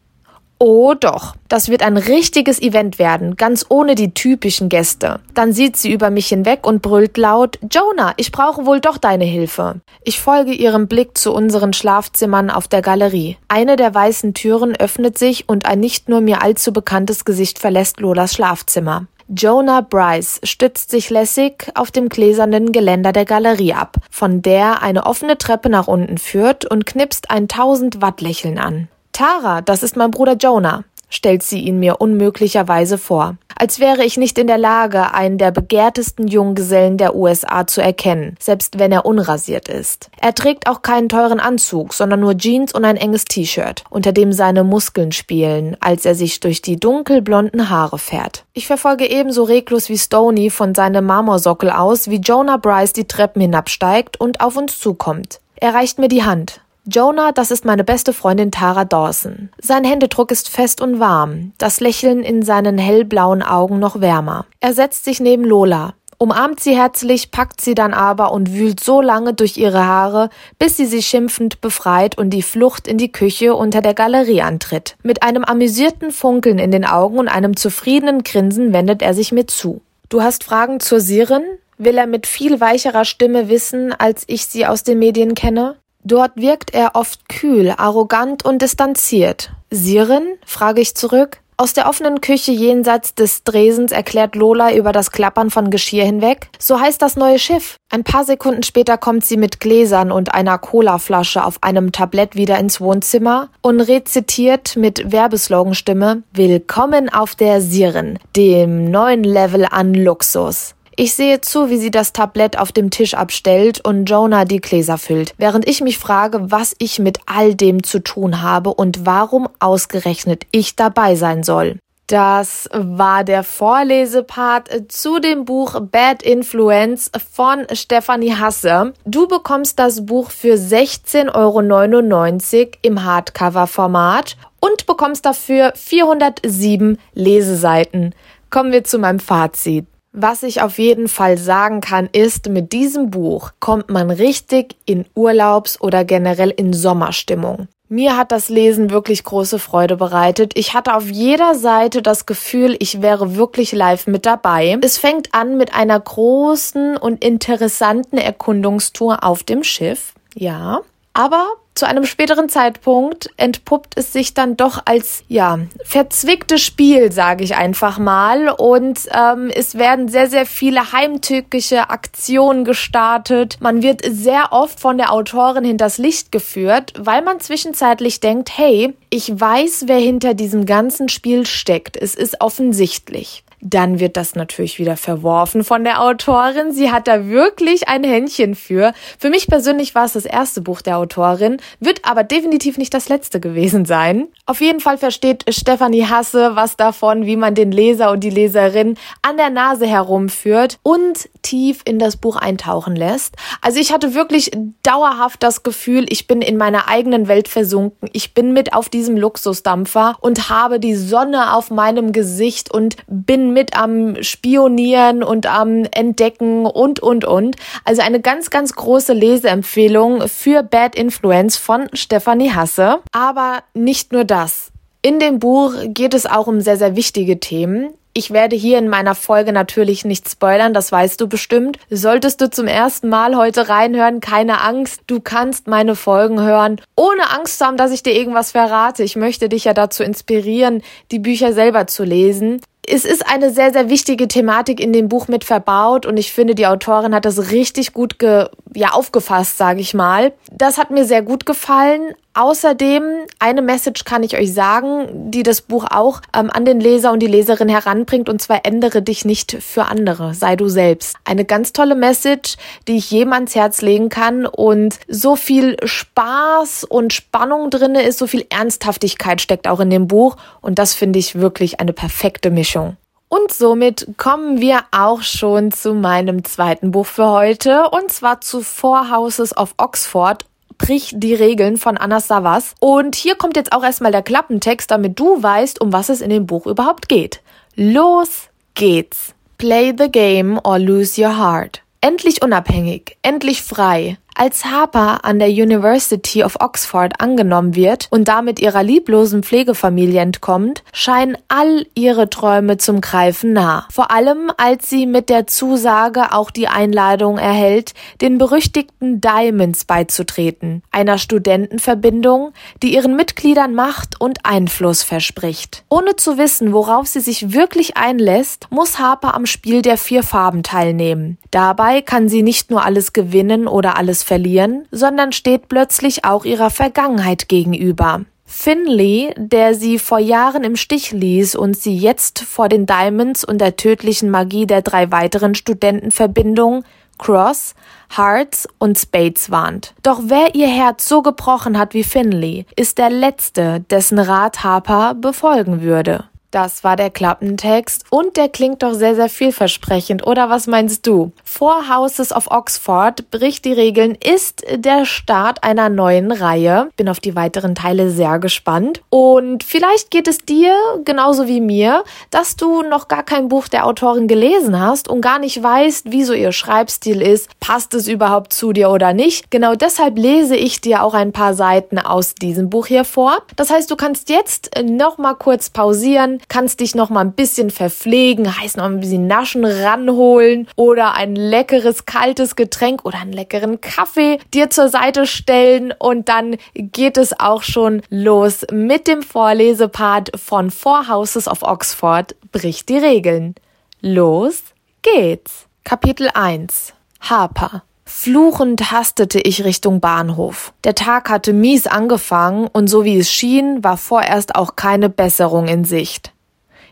Oh 0.65 0.95
doch, 0.95 1.35
das 1.49 1.71
wird 1.71 1.83
ein 1.83 1.97
richtiges 1.97 2.63
Event 2.63 3.01
werden, 3.01 3.35
ganz 3.35 3.67
ohne 3.69 3.97
die 3.97 4.15
typischen 4.15 4.69
Gäste. 4.69 5.19
Dann 5.35 5.53
sieht 5.53 5.77
sie 5.77 5.91
über 5.91 6.11
mich 6.11 6.29
hinweg 6.29 6.65
und 6.65 6.83
brüllt 6.83 7.17
laut, 7.17 7.59
Jonah, 7.69 8.15
ich 8.17 8.31
brauche 8.31 8.65
wohl 8.65 8.79
doch 8.79 8.97
deine 8.97 9.25
Hilfe. 9.25 9.81
Ich 10.05 10.21
folge 10.21 10.53
ihrem 10.53 10.87
Blick 10.87 11.19
zu 11.19 11.33
unseren 11.33 11.73
Schlafzimmern 11.73 12.49
auf 12.49 12.69
der 12.69 12.81
Galerie. 12.81 13.39
Eine 13.49 13.75
der 13.75 13.93
weißen 13.93 14.35
Türen 14.35 14.77
öffnet 14.77 15.19
sich 15.19 15.49
und 15.49 15.67
ein 15.67 15.81
nicht 15.81 16.09
nur 16.09 16.21
mir 16.21 16.43
allzu 16.43 16.73
bekanntes 16.73 17.25
Gesicht 17.25 17.59
verlässt 17.59 17.99
Lolas 17.99 18.35
Schlafzimmer. 18.35 19.09
Jonah 19.27 19.81
Bryce 19.81 20.39
stützt 20.45 20.93
sich 20.93 21.11
lässig 21.11 21.73
auf 21.75 21.91
dem 21.91 22.09
gläsernen 22.09 22.71
Geländer 22.71 23.11
der 23.11 23.25
Galerie 23.25 23.75
ab, 23.75 23.97
von 24.13 24.43
der 24.43 24.81
eine 24.81 25.07
offene 25.07 25.39
Treppe 25.39 25.71
nach 25.71 25.89
unten 25.89 26.19
führt 26.19 26.71
und 26.71 26.87
knipst 26.87 27.33
ein 27.33 27.49
1000 27.49 28.01
Watt 28.01 28.21
Lächeln 28.21 28.61
an. 28.61 28.87
Tara, 29.13 29.61
das 29.61 29.83
ist 29.83 29.97
mein 29.97 30.11
Bruder 30.11 30.37
Jonah, 30.37 30.85
stellt 31.11 31.43
sie 31.43 31.61
ihn 31.61 31.79
mir 31.79 32.01
unmöglicherweise 32.01 32.97
vor. 32.97 33.37
Als 33.55 33.79
wäre 33.79 34.03
ich 34.05 34.17
nicht 34.17 34.39
in 34.39 34.47
der 34.47 34.59
Lage, 34.59 35.13
einen 35.13 35.37
der 35.39 35.51
begehrtesten 35.53 36.27
Junggesellen 36.27 36.97
der 36.97 37.15
USA 37.15 37.67
zu 37.67 37.81
erkennen, 37.83 38.37
selbst 38.41 38.79
wenn 38.79 38.91
er 38.91 39.05
unrasiert 39.05 39.69
ist. 39.69 40.11
Er 40.21 40.35
trägt 40.35 40.67
auch 40.67 40.83
keinen 40.83 41.11
teuren 41.11 41.39
Anzug, 41.39 41.93
sondern 41.93 42.21
nur 42.21 42.37
Jeans 42.37 42.75
und 42.75 42.85
ein 42.85 42.97
enges 42.97 43.27
T-Shirt, 43.27 43.85
unter 43.91 44.13
dem 44.13 44.33
seine 44.33 44.65
Muskeln 44.65 45.13
spielen, 45.13 45.77
als 45.81 46.07
er 46.07 46.15
sich 46.15 46.41
durch 46.41 46.63
die 46.63 46.81
dunkelblonden 46.81 47.69
Haare 47.69 47.99
fährt. 47.99 48.45
Ich 48.55 48.67
verfolge 48.67 49.09
ebenso 49.09 49.45
reglos 49.45 49.91
wie 49.91 49.99
Stoney 49.99 50.51
von 50.51 50.75
seinem 50.75 51.05
Marmorsockel 51.05 51.71
aus, 51.71 52.09
wie 52.09 52.17
Jonah 52.17 52.57
Bryce 52.57 52.95
die 52.95 53.07
Treppen 53.07 53.43
hinabsteigt 53.43 54.19
und 54.19 54.41
auf 54.41 54.57
uns 54.57 54.79
zukommt. 54.81 55.39
Er 55.57 55.75
reicht 55.75 56.01
mir 56.01 56.09
die 56.09 56.25
Hand. 56.25 56.62
Jonah, 56.85 57.31
das 57.31 57.53
ist 57.53 57.65
meine 57.65 57.85
beste 57.85 58.13
Freundin 58.13 58.51
Tara 58.51 58.85
Dawson. 58.85 59.51
Sein 59.61 59.85
Händedruck 59.85 60.33
ist 60.33 60.49
fest 60.49 60.81
und 60.81 60.99
warm, 60.99 61.53
das 61.59 61.79
Lächeln 61.79 62.25
in 62.25 62.43
seinen 62.43 62.77
hellblauen 62.77 63.43
Augen 63.43 63.79
noch 63.79 64.01
wärmer. 64.01 64.47
Er 64.59 64.75
setzt 64.75 65.05
sich 65.05 65.21
neben 65.21 65.45
Lola, 65.45 65.95
umarmt 66.19 66.59
sie 66.59 66.77
herzlich, 66.77 67.31
packt 67.31 67.61
sie 67.61 67.75
dann 67.75 67.95
aber 67.95 68.33
und 68.33 68.53
wühlt 68.53 68.83
so 68.83 69.01
lange 69.01 69.33
durch 69.33 69.59
ihre 69.59 69.87
Haare, 69.87 70.29
bis 70.59 70.77
sie 70.77 70.87
sie 70.87 71.03
schimpfend 71.03 71.61
befreit 71.61 72.19
und 72.19 72.31
die 72.31 72.43
Flucht 72.43 72.89
in 72.89 72.99
die 72.99 73.13
Küche 73.13 73.55
unter 73.55 73.81
der 73.81 73.95
Galerie 73.95 74.43
antritt. 74.43 74.97
Mit 75.05 75.23
einem 75.23 75.45
amüsierten 75.45 76.11
Funkeln 76.11 76.59
in 76.59 76.73
den 76.73 76.85
Augen 76.85 77.19
und 77.19 77.29
einem 77.29 77.57
zufriedenen 77.57 78.25
Grinsen 78.25 78.73
wendet 78.73 79.03
er 79.03 79.15
sich 79.15 79.31
mir 79.31 79.47
zu. 79.47 79.83
Du 80.09 80.21
hast 80.21 80.43
Fragen 80.43 80.81
zur 80.81 81.01
Siren? 81.01 81.45
will 81.79 81.99
er 81.99 82.07
mit 82.07 82.27
viel 82.27 82.61
weicherer 82.61 83.05
Stimme 83.05 83.49
wissen, 83.49 83.93
als 83.93 84.25
ich 84.29 84.47
sie 84.47 84.67
aus 84.67 84.85
den 84.85 85.01
Medien 85.01 85.35
kenne. 85.35 85.77
Dort 86.05 86.33
wirkt 86.37 86.75
er 86.75 86.95
oft 86.95 87.29
kühl, 87.29 87.75
arrogant 87.77 88.45
und 88.45 88.63
distanziert. 88.63 89.53
Siren? 89.71 90.39
frage 90.45 90.81
ich 90.81 90.95
zurück. 90.95 91.39
Aus 91.59 91.75
der 91.75 91.89
offenen 91.89 92.21
Küche 92.21 92.51
jenseits 92.51 93.15
des 93.15 93.45
Dresens 93.45 93.93
erklärt 93.93 94.35
Lola 94.35 94.75
über 94.75 94.91
das 94.91 95.13
Klappern 95.13 95.49
von 95.49 95.71
Geschirr 95.71 96.05
hinweg. 96.05 96.49
So 96.59 96.81
heißt 96.81 97.01
das 97.01 97.15
neue 97.15 97.39
Schiff. 97.39 97.77
Ein 97.89 98.03
paar 98.03 98.25
Sekunden 98.25 98.65
später 98.65 98.99
kommt 98.99 99.25
sie 99.25 99.37
mit 99.37 99.61
Gläsern 99.61 100.11
und 100.11 100.35
einer 100.35 100.59
Colaflasche 100.59 101.45
auf 101.45 101.63
einem 101.63 101.93
Tablett 101.93 102.35
wieder 102.35 102.59
ins 102.59 102.81
Wohnzimmer 102.81 103.49
und 103.61 103.81
rezitiert 103.81 104.75
mit 104.77 105.13
Werbesloganstimme 105.13 106.25
Willkommen 106.33 107.13
auf 107.13 107.37
der 107.37 107.61
Siren, 107.61 108.19
dem 108.35 108.91
neuen 108.91 109.23
Level 109.23 109.65
an 109.71 109.95
Luxus. 109.95 110.75
Ich 110.95 111.15
sehe 111.15 111.41
zu, 111.41 111.71
wie 111.71 111.79
sie 111.79 111.91
das 111.91 112.13
Tablett 112.13 112.59
auf 112.59 112.71
dem 112.71 112.91
Tisch 112.91 113.15
abstellt 113.15 113.83
und 113.83 114.05
Jonah 114.05 114.45
die 114.45 114.61
Gläser 114.61 114.99
füllt, 114.99 115.35
während 115.39 115.67
ich 115.67 115.81
mich 115.81 115.99
frage, 115.99 116.51
was 116.51 116.75
ich 116.79 116.99
mit 116.99 117.21
all 117.25 117.55
dem 117.55 117.83
zu 117.83 118.01
tun 118.01 118.43
habe 118.43 118.75
und 118.75 119.07
warum 119.07 119.49
ausgerechnet 119.59 120.45
ich 120.51 120.77
dabei 120.77 121.15
sein 121.15 121.43
soll. 121.43 121.79
Das 122.09 122.69
war 122.75 123.25
der 123.25 123.43
Vorlesepart 123.43 124.93
zu 124.93 125.19
dem 125.19 125.47
Buch 125.47 125.81
Bad 125.81 126.23
Influence 126.23 127.11
von 127.33 127.65
Stefanie 127.73 128.35
Hasse. 128.35 128.93
Du 129.07 129.27
bekommst 129.29 129.79
das 129.79 130.05
Buch 130.05 130.31
für 130.31 130.57
16,99 130.57 131.33
Euro 131.35 132.71
im 132.83 133.05
Hardcover-Format 133.05 134.37
und 134.61 134.85
bekommst 134.87 135.25
dafür 135.25 135.73
407 135.75 136.99
Leseseiten. 137.15 138.15
Kommen 138.51 138.73
wir 138.73 138.85
zu 138.85 138.99
meinem 138.99 139.21
Fazit. 139.21 139.87
Was 140.13 140.43
ich 140.43 140.61
auf 140.61 140.79
jeden 140.79 141.09
Fall 141.09 141.39
sagen 141.39 141.81
kann, 141.81 142.09
ist, 142.13 142.49
mit 142.49 142.73
diesem 142.73 143.11
Buch 143.11 143.53
kommt 143.61 143.89
man 143.89 144.11
richtig 144.11 144.77
in 144.85 145.07
Urlaubs- 145.15 145.81
oder 145.81 146.05
generell 146.05 146.51
in 146.51 146.75
Sommerstimmung. 146.75 147.69
Mir 147.89 148.17
hat 148.17 148.33
das 148.33 148.49
Lesen 148.49 148.91
wirklich 148.91 149.23
große 149.25 149.59
Freude 149.59 149.97
bereitet. 149.97 150.53
Ich 150.55 150.73
hatte 150.73 150.95
auf 150.95 151.11
jeder 151.11 151.55
Seite 151.55 152.01
das 152.01 152.25
Gefühl, 152.25 152.77
ich 152.79 153.03
wäre 153.03 153.37
wirklich 153.37 153.73
live 153.73 154.07
mit 154.07 154.25
dabei. 154.25 154.79
Es 154.83 154.97
fängt 154.97 155.35
an 155.35 155.59
mit 155.59 155.75
einer 155.75 156.01
großen 156.01 156.97
und 156.97 157.23
interessanten 157.23 158.17
Erkundungstour 158.17 159.25
auf 159.25 159.43
dem 159.43 159.63
Schiff. 159.63 160.15
Ja. 160.35 160.81
Aber 161.13 161.49
zu 161.75 161.87
einem 161.87 162.05
späteren 162.05 162.49
Zeitpunkt 162.49 163.31
entpuppt 163.37 163.97
es 163.97 164.13
sich 164.13 164.35
dann 164.35 164.57
doch 164.57 164.83
als 164.85 165.25
ja 165.29 165.59
verzwicktes 165.85 166.61
Spiel, 166.61 167.13
sage 167.13 167.45
ich 167.45 167.57
einfach 167.57 167.99
mal, 167.99 168.51
und 168.51 169.01
ähm, 169.13 169.51
es 169.55 169.77
werden 169.77 170.09
sehr 170.09 170.29
sehr 170.29 170.47
viele 170.47 170.93
heimtückische 170.93 171.91
Aktionen 171.91 172.65
gestartet. 172.65 173.57
Man 173.61 173.83
wird 173.83 174.03
sehr 174.05 174.53
oft 174.53 174.81
von 174.81 174.99
der 174.99 175.13
Autorin 175.13 175.65
hinters 175.65 175.99
Licht 175.99 176.31
geführt, 176.31 176.93
weil 176.99 177.23
man 177.23 177.41
zwischenzeitlich 177.41 178.21
denkt, 178.21 178.57
hey, 178.57 178.95
ich 179.09 179.41
weiß, 179.41 179.85
wer 179.87 179.99
hinter 179.99 180.35
diesem 180.35 180.67
ganzen 180.67 181.09
Spiel 181.09 181.47
steckt. 181.47 181.97
Es 181.97 182.15
ist 182.15 182.41
offensichtlich 182.41 183.45
dann 183.63 184.01
wird 184.01 184.17
das 184.17 184.35
natürlich 184.35 184.79
wieder 184.79 184.97
verworfen 184.97 185.63
von 185.63 185.85
der 185.85 186.03
Autorin. 186.03 186.73
Sie 186.73 186.91
hat 186.91 187.07
da 187.07 187.29
wirklich 187.29 187.89
ein 187.89 188.03
Händchen 188.03 188.57
für. 188.57 188.93
Für 189.19 189.31
mich 189.31 189.47
persönlich 189.47 189.95
war 189.95 190.05
es 190.05 190.15
das 190.15 190.25
erste 190.25 190.61
Buch 190.61 190.83
der 190.83 190.99
Autorin, 190.99 191.59
wird 191.79 192.05
aber 192.05 192.25
definitiv 192.25 192.77
nicht 192.77 192.93
das 192.93 193.09
letzte 193.09 193.39
gewesen 193.39 193.85
sein. 193.85 194.27
Auf 194.47 194.61
jeden 194.61 194.81
Fall 194.81 194.99
versteht 194.99 195.45
Stefanie 195.49 196.07
Hasse 196.07 196.57
was 196.57 196.77
davon, 196.77 197.25
wie 197.25 197.37
man 197.37 197.55
den 197.55 197.71
Leser 197.71 198.11
und 198.11 198.21
die 198.25 198.31
Leserin 198.31 198.97
an 199.23 199.37
der 199.37 199.51
Nase 199.51 199.87
herumführt 199.87 200.79
und 200.83 201.29
tief 201.43 201.83
in 201.85 202.01
das 202.01 202.17
Buch 202.17 202.37
eintauchen 202.37 202.97
lässt. 202.97 203.37
Also 203.61 203.79
ich 203.79 203.93
hatte 203.93 204.15
wirklich 204.15 204.51
dauerhaft 204.83 205.43
das 205.43 205.63
Gefühl, 205.63 206.07
ich 206.09 206.27
bin 206.27 206.43
in 206.43 206.57
meiner 206.57 206.89
eigenen 206.89 207.29
Welt 207.29 207.47
versunken. 207.47 208.11
Ich 208.13 208.35
bin 208.35 208.53
mit 208.53 208.73
auf 208.75 208.89
diesem 208.89 209.17
Luxusdampfer 209.17 210.17
und 210.21 210.49
habe 210.49 210.81
die 210.81 210.97
Sonne 210.97 211.55
auf 211.55 211.71
meinem 211.71 212.13
Gesicht 212.13 212.73
und 212.73 212.97
bin 213.07 213.52
mit 213.53 213.77
am 213.77 214.23
Spionieren 214.23 215.23
und 215.23 215.47
am 215.47 215.85
Entdecken 215.91 216.67
und, 216.67 217.01
und, 217.01 217.25
und. 217.25 217.57
Also 217.85 218.03
eine 218.03 218.21
ganz, 218.21 218.51
ganz 218.51 218.75
große 218.75 219.13
Leseempfehlung 219.13 220.29
für 220.29 220.63
Bad 220.63 220.95
Influence 220.95 221.57
von 221.57 221.89
Stefanie 221.93 222.53
Hasse. 222.53 223.01
Aber 223.13 223.63
nicht 223.75 224.13
nur 224.13 224.25
das. 224.25 224.73
In 225.03 225.19
dem 225.19 225.39
Buch 225.41 225.75
geht 225.89 226.15
es 226.15 226.27
auch 226.27 226.47
um 226.47 226.61
sehr, 226.61 226.77
sehr 226.77 226.95
wichtige 226.95 227.41
Themen. 227.41 227.95
Ich 228.15 228.31
werde 228.31 228.57
hier 228.57 228.77
in 228.77 228.89
meiner 228.89 229.15
Folge 229.15 229.55
natürlich 229.55 230.05
nicht 230.05 230.29
spoilern, 230.29 230.75
das 230.75 230.93
weißt 230.93 231.19
du 231.19 231.29
bestimmt. 231.29 231.79
Solltest 231.89 232.43
du 232.43 232.51
zum 232.51 232.67
ersten 232.67 233.09
Mal 233.09 233.37
heute 233.37 233.71
reinhören, 233.71 234.21
keine 234.21 234.61
Angst, 234.61 235.01
du 235.07 235.21
kannst 235.21 235.67
meine 235.67 235.97
Folgen 235.97 236.43
hören, 236.43 236.79
ohne 236.95 237.31
Angst 237.31 237.59
zu 237.59 237.65
haben, 237.65 237.79
dass 237.79 237.91
ich 237.91 238.03
dir 238.03 238.13
irgendwas 238.13 238.53
verrate. 238.53 239.03
Ich 239.03 239.17
möchte 239.17 239.49
dich 239.49 239.65
ja 239.65 239.73
dazu 239.73 240.03
inspirieren, 240.03 240.83
die 241.11 241.21
Bücher 241.21 241.55
selber 241.55 241.87
zu 241.87 242.05
lesen 242.05 242.61
es 242.87 243.05
ist 243.05 243.27
eine 243.27 243.51
sehr, 243.51 243.73
sehr 243.73 243.89
wichtige 243.89 244.27
Thematik 244.27 244.81
in 244.81 244.93
dem 244.93 245.09
Buch 245.09 245.29
mit 245.29 245.45
verbaut 245.45 246.05
und 246.05 246.17
ich 246.17 246.33
finde, 246.33 246.55
die 246.55 246.67
Autorin 246.67 247.15
hat 247.15 247.25
das 247.25 247.53
richtig 247.53 247.93
gut 247.93 248.19
ge, 248.19 248.49
ja, 248.75 248.91
aufgefasst, 248.93 249.59
sage 249.59 249.81
ich 249.81 249.95
mal. 249.95 250.33
Das 250.51 250.79
hat 250.79 250.91
mir 250.91 251.05
sehr 251.05 251.23
gut 251.23 251.47
gefallen. 251.47 252.15
Außerdem, 252.35 253.03
eine 253.41 253.61
Message 253.61 254.05
kann 254.05 254.23
ich 254.23 254.39
euch 254.39 254.55
sagen, 254.55 255.31
die 255.31 255.43
das 255.43 255.61
Buch 255.61 255.85
auch 255.91 256.23
ähm, 256.35 256.51
an 256.51 256.65
den 256.65 256.81
Leser 256.81 257.13
und 257.13 257.21
die 257.21 257.27
Leserin 257.27 257.69
heranbringt, 257.69 258.31
und 258.31 258.41
zwar 258.41 258.65
ändere 258.65 259.03
dich 259.03 259.27
nicht 259.27 259.59
für 259.61 259.85
andere, 259.85 260.33
sei 260.33 260.57
du 260.57 260.69
selbst. 260.69 261.17
Eine 261.25 261.45
ganz 261.45 261.75
tolle 261.75 261.95
Message, 261.95 262.57
die 262.89 262.97
ich 262.97 263.11
jedem 263.11 263.35
ans 263.35 263.55
Herz 263.55 263.83
legen 263.83 264.09
kann 264.09 264.47
und 264.47 264.99
so 265.09 265.37
viel 265.37 265.77
Spaß 265.85 266.85
und 266.85 267.13
Spannung 267.13 267.69
drinne 267.69 268.03
ist, 268.03 268.19
so 268.19 268.27
viel 268.27 268.47
Ernsthaftigkeit 268.49 269.43
steckt 269.43 269.69
auch 269.69 269.81
in 269.81 269.91
dem 269.91 270.09
Buch 270.09 270.37
und 270.63 270.79
das 270.79 270.95
finde 270.95 271.19
ich 271.19 271.35
wirklich 271.35 271.81
eine 271.81 271.93
perfekte 271.93 272.51
Mischung. 272.51 272.97
Und 273.33 273.51
somit 273.51 274.07
kommen 274.19 274.61
wir 274.61 274.81
auch 274.91 275.23
schon 275.23 275.73
zu 275.73 275.95
meinem 275.95 276.45
zweiten 276.45 276.91
Buch 276.91 277.07
für 277.07 277.31
heute, 277.31 277.89
und 277.89 278.13
zwar 278.13 278.43
zu 278.43 278.61
Four 278.61 279.11
Houses 279.11 279.57
of 279.57 279.73
Oxford 279.79 280.45
bricht 280.77 281.15
die 281.15 281.33
Regeln 281.33 281.79
von 281.79 281.97
Anna 281.97 282.21
Savas. 282.21 282.75
Und 282.79 283.17
hier 283.17 283.37
kommt 283.37 283.57
jetzt 283.57 283.73
auch 283.73 283.83
erstmal 283.83 284.13
der 284.13 284.21
Klappentext, 284.21 284.91
damit 284.91 285.19
du 285.19 285.43
weißt, 285.43 285.81
um 285.81 285.95
was 285.95 286.11
es 286.11 286.21
in 286.21 286.29
dem 286.29 286.45
Buch 286.45 286.67
überhaupt 286.67 287.09
geht. 287.09 287.41
Los 287.75 288.51
geht's. 288.75 289.33
Play 289.57 289.95
the 289.97 290.11
game 290.11 290.61
or 290.63 290.79
lose 290.79 291.19
your 291.19 291.39
heart. 291.39 291.81
Endlich 292.03 292.43
unabhängig, 292.43 293.17
endlich 293.23 293.63
frei, 293.63 294.19
als 294.35 294.65
Harper 294.65 295.25
an 295.25 295.39
der 295.39 295.49
University 295.49 296.43
of 296.43 296.57
Oxford 296.61 297.21
angenommen 297.21 297.75
wird 297.75 298.09
und 298.11 298.29
damit 298.29 298.61
ihrer 298.61 298.83
lieblosen 298.83 299.43
Pflegefamilie 299.43 300.21
entkommt, 300.21 300.83
scheinen 300.93 301.37
all 301.49 301.87
ihre 301.95 302.31
Träume 302.31 302.79
zum 302.79 303.01
Greifen 303.01 303.53
nah. 303.53 303.87
Vor 303.91 304.11
allem, 304.11 304.51
als 304.57 304.89
sie 304.89 305.07
mit 305.07 305.29
der 305.29 305.47
Zusage 305.47 306.33
auch 306.33 306.51
die 306.51 306.69
Einladung 306.69 307.39
erhält, 307.39 307.95
den 308.21 308.39
berüchtigten 308.39 309.21
Diamonds 309.21 309.85
beizutreten, 309.85 310.83
einer 310.91 311.19
Studentenverbindung, 311.19 312.53
die 312.83 312.95
ihren 312.95 313.17
Mitgliedern 313.17 313.75
Macht 313.75 314.21
und 314.21 314.45
Einfluss 314.45 315.03
verspricht. 315.03 315.85
Ohne 315.89 316.17
zu 316.17 316.39
wissen, 316.39 316.73
worauf 316.73 317.07
sie 317.07 317.21
sich 317.21 317.53
wirklich 317.53 317.97
einlässt, 317.97 318.67
muss 318.71 318.99
Harper 318.99 319.35
am 319.35 319.47
Spiel 319.47 319.83
der 319.83 319.99
vier 319.99 320.23
Farben 320.23 320.63
teilnehmen. 320.63 321.39
Dabei 321.51 322.01
kann 322.01 322.29
sie 322.29 322.43
nicht 322.43 322.71
nur 322.71 322.85
alles 322.85 323.13
gewinnen 323.13 323.67
oder 323.67 323.97
alles 323.97 324.22
verlieren, 324.23 324.87
sondern 324.91 325.33
steht 325.33 325.69
plötzlich 325.69 326.25
auch 326.25 326.45
ihrer 326.45 326.71
Vergangenheit 326.71 327.49
gegenüber. 327.49 328.25
Finley, 328.45 329.33
der 329.37 329.75
sie 329.75 329.99
vor 329.99 330.19
Jahren 330.19 330.63
im 330.63 330.77
Stich 330.77 331.11
ließ 331.11 331.55
und 331.55 331.77
sie 331.77 331.97
jetzt 331.97 332.41
vor 332.41 332.69
den 332.69 332.85
Diamonds 332.85 333.45
und 333.45 333.61
der 333.61 333.77
tödlichen 333.77 334.31
Magie 334.31 334.67
der 334.67 334.83
drei 334.83 335.11
weiteren 335.11 335.55
Studentenverbindungen 335.55 336.85
Cross, 337.19 337.75
Hearts 338.17 338.69
und 338.79 338.99
Spades 338.99 339.51
warnt. 339.51 339.95
Doch 340.03 340.21
wer 340.25 340.55
ihr 340.55 340.67
Herz 340.67 341.09
so 341.09 341.23
gebrochen 341.23 341.79
hat 341.79 341.95
wie 341.95 342.05
Finley, 342.05 342.67
ist 342.77 342.99
der 342.99 343.11
Letzte, 343.11 343.81
dessen 343.91 344.19
Rat 344.19 344.65
Harper 344.65 345.15
befolgen 345.15 345.83
würde. 345.83 346.25
Das 346.53 346.85
war 346.85 346.97
der 346.97 347.09
Klappentext 347.09 348.05
und 348.11 348.37
der 348.37 348.51
klingt 348.51 348.83
doch 348.83 348.93
sehr, 348.93 349.15
sehr 349.15 349.31
vielversprechend. 349.31 350.27
Oder 350.27 350.51
was 350.51 350.67
meinst 350.67 351.07
du? 351.07 351.33
Four 351.45 351.89
Houses 351.89 352.31
of 352.31 352.51
Oxford 352.51 353.31
bricht 353.31 353.65
die 353.65 353.73
Regeln 353.73 354.19
ist 354.23 354.63
der 354.71 355.07
Start 355.07 355.65
einer 355.65 355.89
neuen 355.89 356.31
Reihe. 356.31 356.91
Bin 356.99 357.09
auf 357.09 357.21
die 357.21 357.35
weiteren 357.35 357.75
Teile 357.75 358.11
sehr 358.11 358.39
gespannt. 358.39 359.01
Und 359.09 359.65
vielleicht 359.65 360.11
geht 360.11 360.29
es 360.29 360.39
dir 360.39 360.75
genauso 361.07 361.49
wie 361.49 361.63
mir, 361.63 362.05
dass 362.29 362.55
du 362.55 362.83
noch 362.83 363.09
gar 363.09 363.23
kein 363.23 363.49
Buch 363.49 363.69
der 363.69 363.87
Autorin 363.87 364.29
gelesen 364.29 364.79
hast 364.79 365.09
und 365.09 365.23
gar 365.23 365.39
nicht 365.39 365.63
weißt, 365.63 366.13
wie 366.13 366.25
so 366.25 366.35
ihr 366.35 366.53
Schreibstil 366.53 367.23
ist. 367.23 367.49
Passt 367.61 367.95
es 367.95 368.09
überhaupt 368.09 368.53
zu 368.53 368.75
dir 368.75 368.91
oder 368.91 369.15
nicht? 369.15 369.51
Genau 369.51 369.75
deshalb 369.75 370.19
lese 370.19 370.57
ich 370.57 370.83
dir 370.83 371.03
auch 371.03 371.15
ein 371.15 371.33
paar 371.33 371.55
Seiten 371.55 371.99
aus 371.99 372.35
diesem 372.35 372.69
Buch 372.69 372.89
hier 372.89 373.07
vor. 373.07 373.39
Das 373.57 373.71
heißt, 373.71 373.91
du 373.91 373.97
kannst 373.97 374.29
jetzt 374.29 374.71
noch 374.85 375.17
mal 375.17 375.33
kurz 375.33 375.71
pausieren 375.71 376.41
kannst 376.49 376.81
dich 376.81 376.95
noch 376.95 377.11
mal 377.11 377.21
ein 377.21 377.33
bisschen 377.33 377.71
verpflegen, 377.71 378.59
heißt 378.59 378.77
noch 378.77 378.85
ein 378.85 379.01
bisschen 379.01 379.27
Naschen 379.27 379.65
ranholen 379.65 380.69
oder 380.77 381.15
ein 381.15 381.37
leckeres 381.37 382.07
kaltes 382.07 382.57
Getränk 382.57 383.05
oder 383.05 383.19
einen 383.19 383.33
leckeren 383.33 383.81
Kaffee 383.81 384.39
dir 384.53 384.71
zur 384.71 384.89
Seite 384.89 385.27
stellen 385.27 385.93
und 385.99 386.29
dann 386.29 386.57
geht 386.75 387.17
es 387.17 387.39
auch 387.39 387.63
schon 387.63 388.03
los 388.11 388.67
mit 388.71 389.09
dem 389.09 389.23
Vorlesepart 389.23 390.33
von 390.41 390.71
Four 390.71 391.09
Houses 391.09 391.49
of 391.49 391.63
Oxford 391.63 392.35
bricht 392.51 392.89
die 392.89 392.99
Regeln. 392.99 393.55
Los 394.01 394.63
geht's. 395.03 395.67
Kapitel 395.85 396.29
1 396.33 396.93
Harper 397.21 397.83
Fluchend 398.05 398.93
hastete 398.93 399.41
ich 399.41 399.65
Richtung 399.65 400.01
Bahnhof. 400.01 400.73
Der 400.85 400.95
Tag 400.95 401.31
hatte 401.31 401.53
mies 401.53 401.87
angefangen 401.87 402.69
und 402.73 402.89
so 402.89 403.05
wie 403.05 403.19
es 403.19 403.31
schien, 403.31 403.83
war 403.83 403.97
vorerst 403.97 404.55
auch 404.55 404.77
keine 404.77 405.09
Besserung 405.09 405.67
in 405.67 405.85
Sicht. 405.85 406.32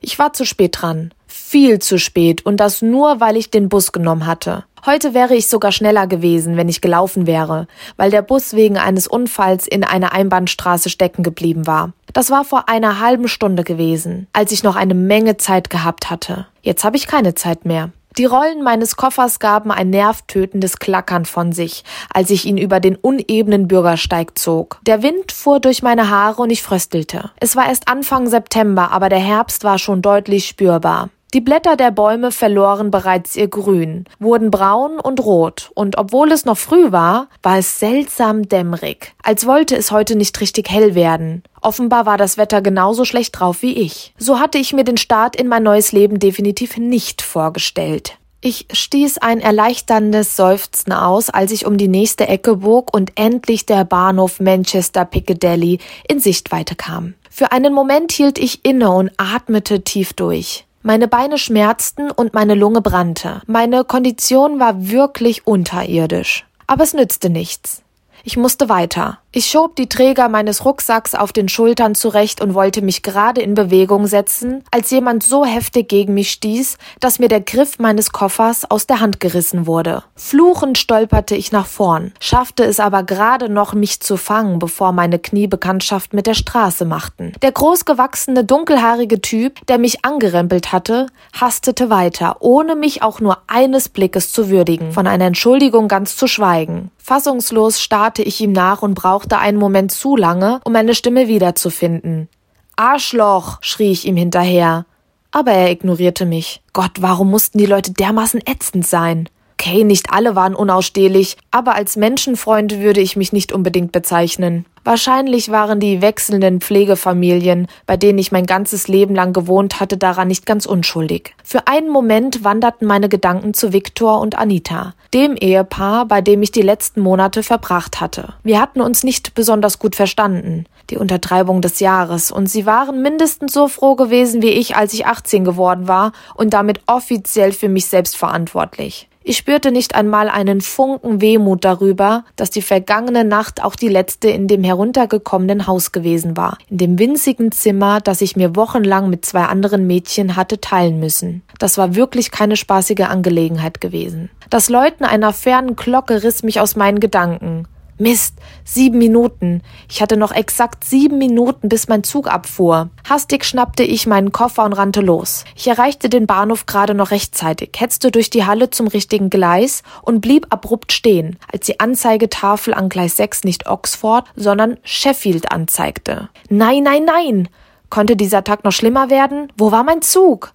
Ich 0.00 0.19
war 0.19 0.33
zu 0.33 0.45
spät 0.45 0.76
dran. 0.80 1.12
Viel 1.26 1.78
zu 1.78 1.99
spät 1.99 2.45
und 2.45 2.59
das 2.59 2.83
nur, 2.83 3.21
weil 3.21 3.37
ich 3.37 3.50
den 3.50 3.69
Bus 3.69 3.92
genommen 3.92 4.26
hatte. 4.26 4.64
Heute 4.87 5.12
wäre 5.12 5.35
ich 5.35 5.47
sogar 5.47 5.73
schneller 5.73 6.07
gewesen, 6.07 6.57
wenn 6.57 6.69
ich 6.69 6.80
gelaufen 6.80 7.26
wäre, 7.26 7.66
weil 7.97 8.11
der 8.11 8.23
Bus 8.23 8.54
wegen 8.54 8.78
eines 8.78 9.07
Unfalls 9.07 9.66
in 9.66 9.85
einer 9.85 10.12
Einbahnstraße 10.12 10.88
stecken 10.88 11.23
geblieben 11.23 11.66
war. 11.66 11.92
Das 12.14 12.30
war 12.30 12.45
vor 12.45 12.69
einer 12.69 12.99
halben 12.99 13.28
Stunde 13.28 13.62
gewesen, 13.62 14.26
als 14.33 14.52
ich 14.52 14.62
noch 14.62 14.76
eine 14.76 14.95
Menge 14.95 15.37
Zeit 15.37 15.69
gehabt 15.69 16.09
hatte. 16.09 16.47
Jetzt 16.62 16.83
habe 16.83 16.97
ich 16.97 17.07
keine 17.07 17.35
Zeit 17.35 17.66
mehr. 17.66 17.90
Die 18.19 18.25
Rollen 18.25 18.62
meines 18.62 18.97
Koffers 18.97 19.38
gaben 19.38 19.71
ein 19.71 19.90
nervtötendes 19.90 20.79
Klackern 20.79 21.25
von 21.25 21.52
sich, 21.52 21.85
als 22.12 22.31
ich 22.31 22.45
ihn 22.45 22.59
über 22.59 22.81
den 22.81 22.97
unebenen 22.97 23.69
Bürgersteig 23.69 24.38
zog. 24.38 24.81
Der 24.83 25.02
Wind 25.02 25.31
fuhr 25.31 25.61
durch 25.61 25.83
meine 25.83 26.11
Haare 26.11 26.43
und 26.43 26.50
ich 26.50 26.62
fröstelte. 26.62 27.31
Es 27.38 27.55
war 27.55 27.69
erst 27.69 27.88
Anfang 27.88 28.26
September, 28.29 28.90
aber 28.90 29.09
der 29.09 29.21
Herbst 29.21 29.62
war 29.62 29.79
schon 29.79 30.02
deutlich 30.02 30.49
spürbar. 30.49 31.11
Die 31.32 31.40
Blätter 31.40 31.76
der 31.76 31.92
Bäume 31.92 32.32
verloren 32.32 32.90
bereits 32.90 33.37
ihr 33.37 33.46
Grün, 33.46 34.04
wurden 34.18 34.50
braun 34.50 34.99
und 34.99 35.25
rot, 35.25 35.70
und 35.75 35.96
obwohl 35.96 36.32
es 36.32 36.44
noch 36.44 36.58
früh 36.58 36.90
war, 36.90 37.28
war 37.40 37.58
es 37.58 37.78
seltsam 37.78 38.49
dämmerig, 38.49 39.14
als 39.22 39.46
wollte 39.46 39.76
es 39.76 39.92
heute 39.92 40.16
nicht 40.16 40.40
richtig 40.40 40.68
hell 40.68 40.96
werden. 40.96 41.44
Offenbar 41.60 42.04
war 42.04 42.18
das 42.18 42.37
Wetter 42.37 42.62
genauso 42.62 43.04
schlecht 43.04 43.38
drauf 43.38 43.62
wie 43.62 43.75
ich. 43.75 44.12
So 44.18 44.40
hatte 44.40 44.58
ich 44.58 44.72
mir 44.72 44.82
den 44.82 44.96
Start 44.96 45.37
in 45.37 45.46
mein 45.46 45.62
neues 45.62 45.92
Leben 45.92 46.18
definitiv 46.18 46.76
nicht 46.78 47.22
vorgestellt. 47.22 48.16
Ich 48.40 48.66
stieß 48.72 49.18
ein 49.18 49.38
erleichterndes 49.38 50.34
Seufzen 50.34 50.92
aus, 50.92 51.30
als 51.30 51.52
ich 51.52 51.64
um 51.64 51.76
die 51.76 51.88
nächste 51.88 52.26
Ecke 52.26 52.56
bog 52.56 52.92
und 52.92 53.12
endlich 53.14 53.66
der 53.66 53.84
Bahnhof 53.84 54.40
Manchester 54.40 55.04
Piccadilly 55.04 55.78
in 56.08 56.18
Sichtweite 56.18 56.75
kam. 56.75 57.14
Für 57.28 57.52
einen 57.52 57.72
Moment 57.72 58.10
hielt 58.10 58.38
ich 58.38 58.64
inne 58.64 58.90
und 58.90 59.12
atmete 59.18 59.82
tief 59.82 60.14
durch. 60.14 60.64
Meine 60.82 61.08
Beine 61.08 61.37
schmerzten 61.37 62.10
und 62.10 62.32
meine 62.32 62.54
Lunge 62.54 62.80
brannte. 62.80 63.42
Meine 63.46 63.84
Kondition 63.84 64.58
war 64.58 64.88
wirklich 64.88 65.46
unterirdisch. 65.46 66.46
Aber 66.66 66.84
es 66.84 66.94
nützte 66.94 67.28
nichts. 67.28 67.82
Ich 68.25 68.37
musste 68.37 68.69
weiter. 68.69 69.19
Ich 69.33 69.47
schob 69.47 69.77
die 69.77 69.89
Träger 69.89 70.29
meines 70.29 70.65
Rucksacks 70.65 71.15
auf 71.15 71.33
den 71.33 71.49
Schultern 71.49 71.95
zurecht 71.95 72.41
und 72.41 72.55
wollte 72.55 72.83
mich 72.83 73.05
gerade 73.05 73.41
in 73.41 73.55
Bewegung 73.55 74.09
setzen, 74.09 74.65
als 74.73 74.91
jemand 74.91 75.23
so 75.23 75.45
heftig 75.45 75.89
gegen 75.89 76.15
mich 76.15 76.33
stieß, 76.33 76.79
dass 76.99 77.21
mir 77.21 77.29
der 77.29 77.41
Griff 77.41 77.79
meines 77.79 78.11
Koffers 78.11 78.69
aus 78.69 78.89
der 78.89 78.99
Hand 78.99 79.21
gerissen 79.21 79.69
wurde. 79.69 80.03
Fluchend 80.17 80.79
stolperte 80.79 81.37
ich 81.37 81.53
nach 81.53 81.67
vorn, 81.67 82.12
schaffte 82.19 82.65
es 82.65 82.81
aber 82.81 83.05
gerade 83.05 83.49
noch, 83.49 83.73
mich 83.73 84.00
zu 84.00 84.17
fangen, 84.17 84.59
bevor 84.59 84.91
meine 84.91 85.21
Knie 85.21 85.47
Bekanntschaft 85.47 86.12
mit 86.12 86.27
der 86.27 86.35
Straße 86.35 86.85
machten. 86.85 87.33
Der 87.41 87.53
großgewachsene, 87.53 88.45
dunkelhaarige 88.45 89.21
Typ, 89.21 89.65
der 89.69 89.79
mich 89.79 90.05
angerempelt 90.05 90.73
hatte, 90.73 91.07
hastete 91.41 91.89
weiter, 91.89 92.39
ohne 92.41 92.75
mich 92.75 93.05
auch 93.05 93.21
nur 93.21 93.39
eines 93.47 93.89
Blickes 93.89 94.33
zu 94.33 94.50
würdigen, 94.50 94.91
von 94.91 95.07
einer 95.07 95.27
Entschuldigung 95.27 95.87
ganz 95.87 96.17
zu 96.17 96.27
schweigen. 96.27 96.91
Fassungslos 97.02 97.80
starrte 97.80 98.23
ich 98.23 98.40
ihm 98.40 98.52
nach 98.52 98.83
und 98.83 98.95
brauchte 98.95 99.38
einen 99.38 99.59
Moment 99.59 99.90
zu 99.90 100.16
lange, 100.16 100.61
um 100.64 100.73
meine 100.73 100.95
Stimme 100.95 101.28
wiederzufinden. 101.28 102.28
Arschloch, 102.76 103.59
schrie 103.62 103.90
ich 103.90 104.07
ihm 104.07 104.16
hinterher. 104.16 104.87
Aber 105.33 105.52
er 105.52 105.71
ignorierte 105.71 106.26
mich. 106.26 106.62
Gott, 106.73 106.92
warum 107.00 107.30
mussten 107.30 107.59
die 107.59 107.66
Leute 107.66 107.92
dermaßen 107.92 108.40
ätzend 108.47 108.87
sein? 108.87 109.28
Okay, 109.61 109.85
nicht 109.85 110.11
alle 110.11 110.35
waren 110.37 110.55
unausstehlich, 110.55 111.37
aber 111.50 111.75
als 111.75 111.97
Menschenfreund 111.97 112.79
würde 112.79 113.02
ich 113.02 113.17
mich 113.17 113.35
nicht 113.35 113.52
unbedingt 113.52 113.93
bezeichnen. 113.93 114.64
Wahrscheinlich 114.85 115.50
waren 115.50 115.81
die 115.81 116.00
wechselnden 116.00 116.62
Pflegefamilien, 116.62 117.67
bei 117.85 117.99
denen 117.99 118.19
ich 118.19 118.33
mein 118.33 118.47
ganzes 118.47 118.88
Leben 118.88 119.14
lang 119.14 119.35
gewohnt 119.35 119.79
hatte, 119.79 119.99
daran 119.99 120.29
nicht 120.29 120.47
ganz 120.47 120.64
unschuldig. 120.64 121.35
Für 121.45 121.67
einen 121.67 121.90
Moment 121.90 122.43
wanderten 122.43 122.87
meine 122.87 123.11
Gedanken 123.11 123.52
zu 123.52 123.75
Viktor 123.75 124.23
und 124.23 124.38
Anita, 124.38 124.95
dem 125.12 125.37
Ehepaar, 125.37 126.07
bei 126.07 126.23
dem 126.23 126.43
ich 126.43 126.52
die 126.52 126.62
letzten 126.62 127.02
Monate 127.02 127.43
verbracht 127.43 128.00
hatte. 128.00 128.33
Wir 128.43 128.62
hatten 128.62 128.81
uns 128.81 129.05
nicht 129.05 129.35
besonders 129.35 129.79
gut 129.79 129.95
verstanden, 129.95 130.64
die 130.88 130.97
Untertreibung 130.97 131.61
des 131.61 131.81
Jahres, 131.81 132.31
und 132.31 132.47
sie 132.47 132.64
waren 132.64 133.02
mindestens 133.02 133.52
so 133.52 133.69
froh 133.69 133.95
gewesen 133.95 134.40
wie 134.40 134.52
ich, 134.52 134.75
als 134.75 134.95
ich 134.95 135.05
18 135.05 135.45
geworden 135.45 135.87
war 135.87 136.12
und 136.35 136.55
damit 136.55 136.81
offiziell 136.87 137.52
für 137.52 137.69
mich 137.69 137.85
selbst 137.85 138.17
verantwortlich. 138.17 139.10
Ich 139.23 139.37
spürte 139.37 139.71
nicht 139.71 139.95
einmal 139.95 140.31
einen 140.31 140.62
Funken 140.62 141.21
Wehmut 141.21 141.65
darüber, 141.65 142.25
dass 142.37 142.49
die 142.49 142.62
vergangene 142.62 143.23
Nacht 143.23 143.62
auch 143.62 143.77
die 143.77 143.89
letzte 143.89 144.31
in 144.31 144.49
dem 144.49 144.65
heruntergekommenen 144.65 145.67
Haus 145.67 145.93
gewesen 145.93 146.39
war, 146.39 146.57
in 146.71 146.79
dem 146.79 146.99
winzigen 146.99 147.53
Zimmer, 147.53 148.00
das 148.00 148.23
ich 148.23 148.35
mir 148.35 148.57
wochenlang 148.57 149.11
mit 149.11 149.27
zwei 149.27 149.45
anderen 149.45 149.87
Mädchen 149.87 150.37
hatte 150.37 150.61
teilen 150.61 151.00
müssen. 151.00 151.43
Das 151.59 151.77
war 151.77 151.95
wirklich 151.95 152.31
keine 152.31 152.57
spaßige 152.57 153.00
Angelegenheit 153.00 153.83
gewesen. 153.83 154.31
Das 154.49 154.71
Läuten 154.71 155.05
einer 155.05 155.35
fernen 155.35 155.77
Glocke 155.77 156.23
riss 156.23 156.43
mich 156.43 156.59
aus 156.59 156.75
meinen 156.75 156.99
Gedanken. 156.99 157.67
Mist, 158.00 158.37
sieben 158.64 158.99
Minuten. 158.99 159.62
Ich 159.88 160.00
hatte 160.00 160.16
noch 160.16 160.33
exakt 160.33 160.85
sieben 160.85 161.19
Minuten, 161.19 161.69
bis 161.69 161.87
mein 161.87 162.02
Zug 162.02 162.28
abfuhr. 162.28 162.88
Hastig 163.09 163.45
schnappte 163.45 163.83
ich 163.83 164.07
meinen 164.07 164.33
Koffer 164.33 164.64
und 164.64 164.73
rannte 164.73 165.02
los. 165.02 165.45
Ich 165.54 165.69
erreichte 165.69 166.09
den 166.09 166.26
Bahnhof 166.26 166.64
gerade 166.64 166.95
noch 166.95 167.11
rechtzeitig, 167.11 167.73
hetzte 167.76 168.11
durch 168.11 168.30
die 168.30 168.47
Halle 168.47 168.71
zum 168.71 168.87
richtigen 168.87 169.28
Gleis 169.28 169.83
und 170.02 170.23
blieb 170.23 170.47
abrupt 170.49 170.92
stehen, 170.92 171.38
als 171.52 171.66
die 171.66 171.78
Anzeigetafel 171.78 172.73
an 172.73 172.88
Gleis 172.88 173.19
6 173.19 173.45
nicht 173.45 173.69
Oxford, 173.69 174.25
sondern 174.35 174.78
Sheffield 174.83 175.52
anzeigte. 175.52 176.30
Nein, 176.49 176.85
nein, 176.85 177.04
nein! 177.04 177.49
Konnte 177.90 178.16
dieser 178.16 178.45
Tag 178.45 178.64
noch 178.64 178.73
schlimmer 178.73 179.11
werden? 179.11 179.52
Wo 179.59 179.73
war 179.73 179.85
mein 179.85 180.00
Zug? 180.00 180.54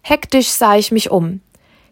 Hektisch 0.00 0.48
sah 0.48 0.76
ich 0.76 0.90
mich 0.90 1.10
um. 1.12 1.42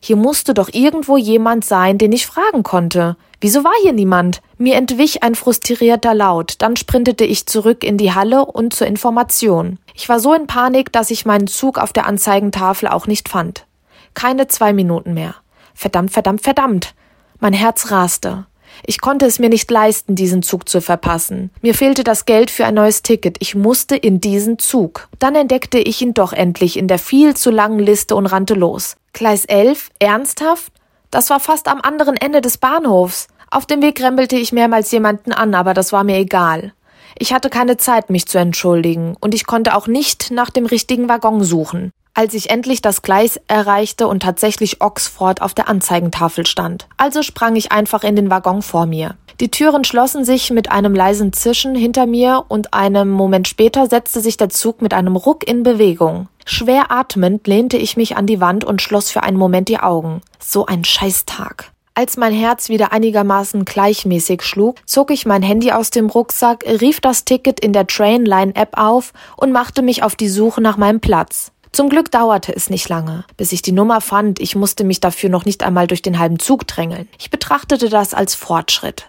Hier 0.01 0.17
musste 0.17 0.55
doch 0.55 0.71
irgendwo 0.73 1.17
jemand 1.17 1.65
sein, 1.65 1.99
den 1.99 2.13
ich 2.13 2.27
fragen 2.27 2.63
konnte. 2.63 3.17
Wieso 3.41 3.65
war 3.65 3.73
hier 3.83 3.93
niemand? 3.93 4.41
Mir 4.59 4.77
entwich 4.77 5.23
ein 5.23 5.35
frustrierter 5.35 6.15
Laut, 6.15 6.55
dann 6.59 6.77
sprintete 6.77 7.25
ich 7.25 7.47
zurück 7.47 7.85
in 7.85 7.99
die 7.99 8.13
Halle 8.13 8.45
und 8.45 8.75
zur 8.75 8.87
Information. 8.87 9.79
Ich 9.95 10.09
war 10.09 10.21
so 10.21 10.35
in 10.35 10.47
Panik, 10.47 10.93
dass 10.93 11.11
ich 11.11 11.27
meinen 11.27 11.47
Zug 11.47 11.79
auf 11.79 11.93
der 11.93 12.07
Anzeigentafel 12.07 12.89
auch 12.89 13.07
nicht 13.07 13.29
fand. 13.29 13.67
Keine 14.15 14.49
zwei 14.49 14.73
Minuten 14.73 15.15
mehr. 15.15 15.35
Verdammt, 15.75 16.11
verdammt, 16.11 16.43
verdammt. 16.43 16.95
Mein 17.39 17.53
Herz 17.53 17.91
raste. 17.91 18.47
Ich 18.87 19.01
konnte 19.01 19.27
es 19.27 19.39
mir 19.39 19.49
nicht 19.49 19.71
leisten, 19.71 20.15
diesen 20.15 20.43
Zug 20.43 20.69
zu 20.69 20.81
verpassen. 20.81 21.51
Mir 21.63 21.75
fehlte 21.75 22.05
das 22.05 22.25
Geld 22.25 22.51
für 22.51 22.65
ein 22.65 22.75
neues 22.75 23.03
Ticket. 23.03 23.37
Ich 23.41 23.55
musste 23.55 23.97
in 23.97 24.21
diesen 24.21 24.59
Zug. 24.59 25.09
Dann 25.19 25.35
entdeckte 25.35 25.79
ich 25.79 26.01
ihn 26.03 26.15
doch 26.15 26.33
endlich 26.33 26.77
in 26.77 26.89
der 26.89 26.99
viel 26.99 27.37
zu 27.37 27.51
langen 27.51 27.79
Liste 27.79 28.17
und 28.17 28.27
rannte 28.27 28.55
los. 28.55 28.97
Gleis 29.13 29.45
11? 29.45 29.91
Ernsthaft? 29.99 30.73
Das 31.11 31.31
war 31.31 31.41
fast 31.41 31.69
am 31.69 31.81
anderen 31.81 32.17
Ende 32.17 32.41
des 32.41 32.59
Bahnhofs. 32.59 33.29
Auf 33.51 33.67
dem 33.67 33.83
Weg 33.83 34.01
rempelte 34.01 34.37
ich 34.37 34.53
mehrmals 34.53 34.91
jemanden 34.93 35.33
an, 35.33 35.55
aber 35.55 35.75
das 35.75 35.93
war 35.93 36.05
mir 36.05 36.19
egal. 36.19 36.73
Ich 37.19 37.33
hatte 37.33 37.51
keine 37.51 37.77
Zeit, 37.77 38.09
mich 38.09 38.27
zu 38.27 38.39
entschuldigen, 38.39 39.17
und 39.21 39.35
ich 39.35 39.45
konnte 39.45 39.75
auch 39.75 39.89
nicht 39.89 40.31
nach 40.31 40.51
dem 40.51 40.67
richtigen 40.67 41.09
Waggon 41.09 41.43
suchen 41.43 41.93
als 42.15 42.35
ich 42.35 42.51
endlich 42.51 42.83
das 42.83 43.03
Gleis 43.03 43.41
erreichte 43.49 44.09
und 44.09 44.23
tatsächlich 44.23 44.81
Oxford 44.81 45.43
auf 45.43 45.55
der 45.55 45.69
Anzeigentafel 45.69 46.47
stand. 46.47 46.89
Also 46.97 47.23
sprang 47.23 47.57
ich 47.57 47.73
einfach 47.73 48.05
in 48.05 48.17
den 48.17 48.31
Waggon 48.31 48.63
vor 48.63 48.87
mir. 48.87 49.17
Die 49.41 49.51
Türen 49.51 49.85
schlossen 49.85 50.25
sich 50.25 50.51
mit 50.51 50.71
einem 50.71 50.95
leisen 50.95 51.33
Zischen 51.33 51.75
hinter 51.75 52.07
mir 52.07 52.45
und 52.49 52.75
einem 52.75 53.11
Moment 53.11 53.49
später 53.49 53.87
setzte 53.87 54.21
sich 54.21 54.37
der 54.37 54.51
Zug 54.51 54.83
mit 54.83 54.93
einem 54.93 55.17
Ruck 55.17 55.49
in 55.49 55.63
Bewegung. 55.63 56.29
Schwer 56.45 56.91
atmend 56.91 57.47
lehnte 57.47 57.79
ich 57.79 57.97
mich 57.97 58.17
an 58.17 58.27
die 58.27 58.41
Wand 58.41 58.65
und 58.65 58.83
schloss 58.83 59.11
für 59.11 59.23
einen 59.23 59.39
Moment 59.39 59.69
die 59.69 59.79
Augen. 59.79 60.21
So 60.39 60.67
ein 60.67 60.85
Scheißtag. 60.85 61.73
Als 61.95 62.17
mein 62.17 62.33
Herz 62.33 62.69
wieder 62.69 62.93
einigermaßen 62.93 63.65
gleichmäßig 63.65 64.43
schlug, 64.43 64.77
zog 64.87 65.11
ich 65.11 65.27
mein 65.27 65.43
Handy 65.43 65.73
aus 65.73 65.91
dem 65.91 66.09
Rucksack, 66.09 66.65
rief 66.65 67.01
das 67.01 67.25
Ticket 67.25 67.61
in 67.61 67.73
der 67.73 67.87
Trainline-App 67.87 68.79
auf 68.79 69.13
und 69.37 69.53
machte 69.53 69.83
mich 69.83 70.03
auf 70.03 70.17
die 70.17 70.29
Suche 70.29 70.61
nach 70.61 70.77
meinem 70.77 71.01
Platz. 71.01 71.53
Zum 71.73 71.89
Glück 71.89 72.11
dauerte 72.11 72.55
es 72.55 72.69
nicht 72.69 72.89
lange, 72.89 73.25
bis 73.37 73.53
ich 73.53 73.63
die 73.63 73.73
Nummer 73.73 74.01
fand. 74.01 74.41
Ich 74.41 74.57
musste 74.57 74.83
mich 74.83 75.01
dafür 75.01 75.31
noch 75.31 75.45
nicht 75.45 75.63
einmal 75.63 75.87
durch 75.87 76.03
den 76.03 76.19
halben 76.19 76.39
Zug 76.39 76.67
drängeln. 76.67 77.09
Ich 77.19 77.31
betrachtete 77.31 77.89
das 77.89 78.13
als 78.13 78.35
Fortschritt. 78.35 79.09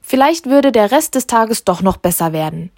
Vielleicht 0.00 0.46
würde 0.46 0.72
der 0.72 0.90
Rest 0.90 1.14
des 1.14 1.26
Tages 1.26 1.64
doch 1.64 1.82
noch 1.82 1.98
besser 1.98 2.32
werden. 2.32 2.70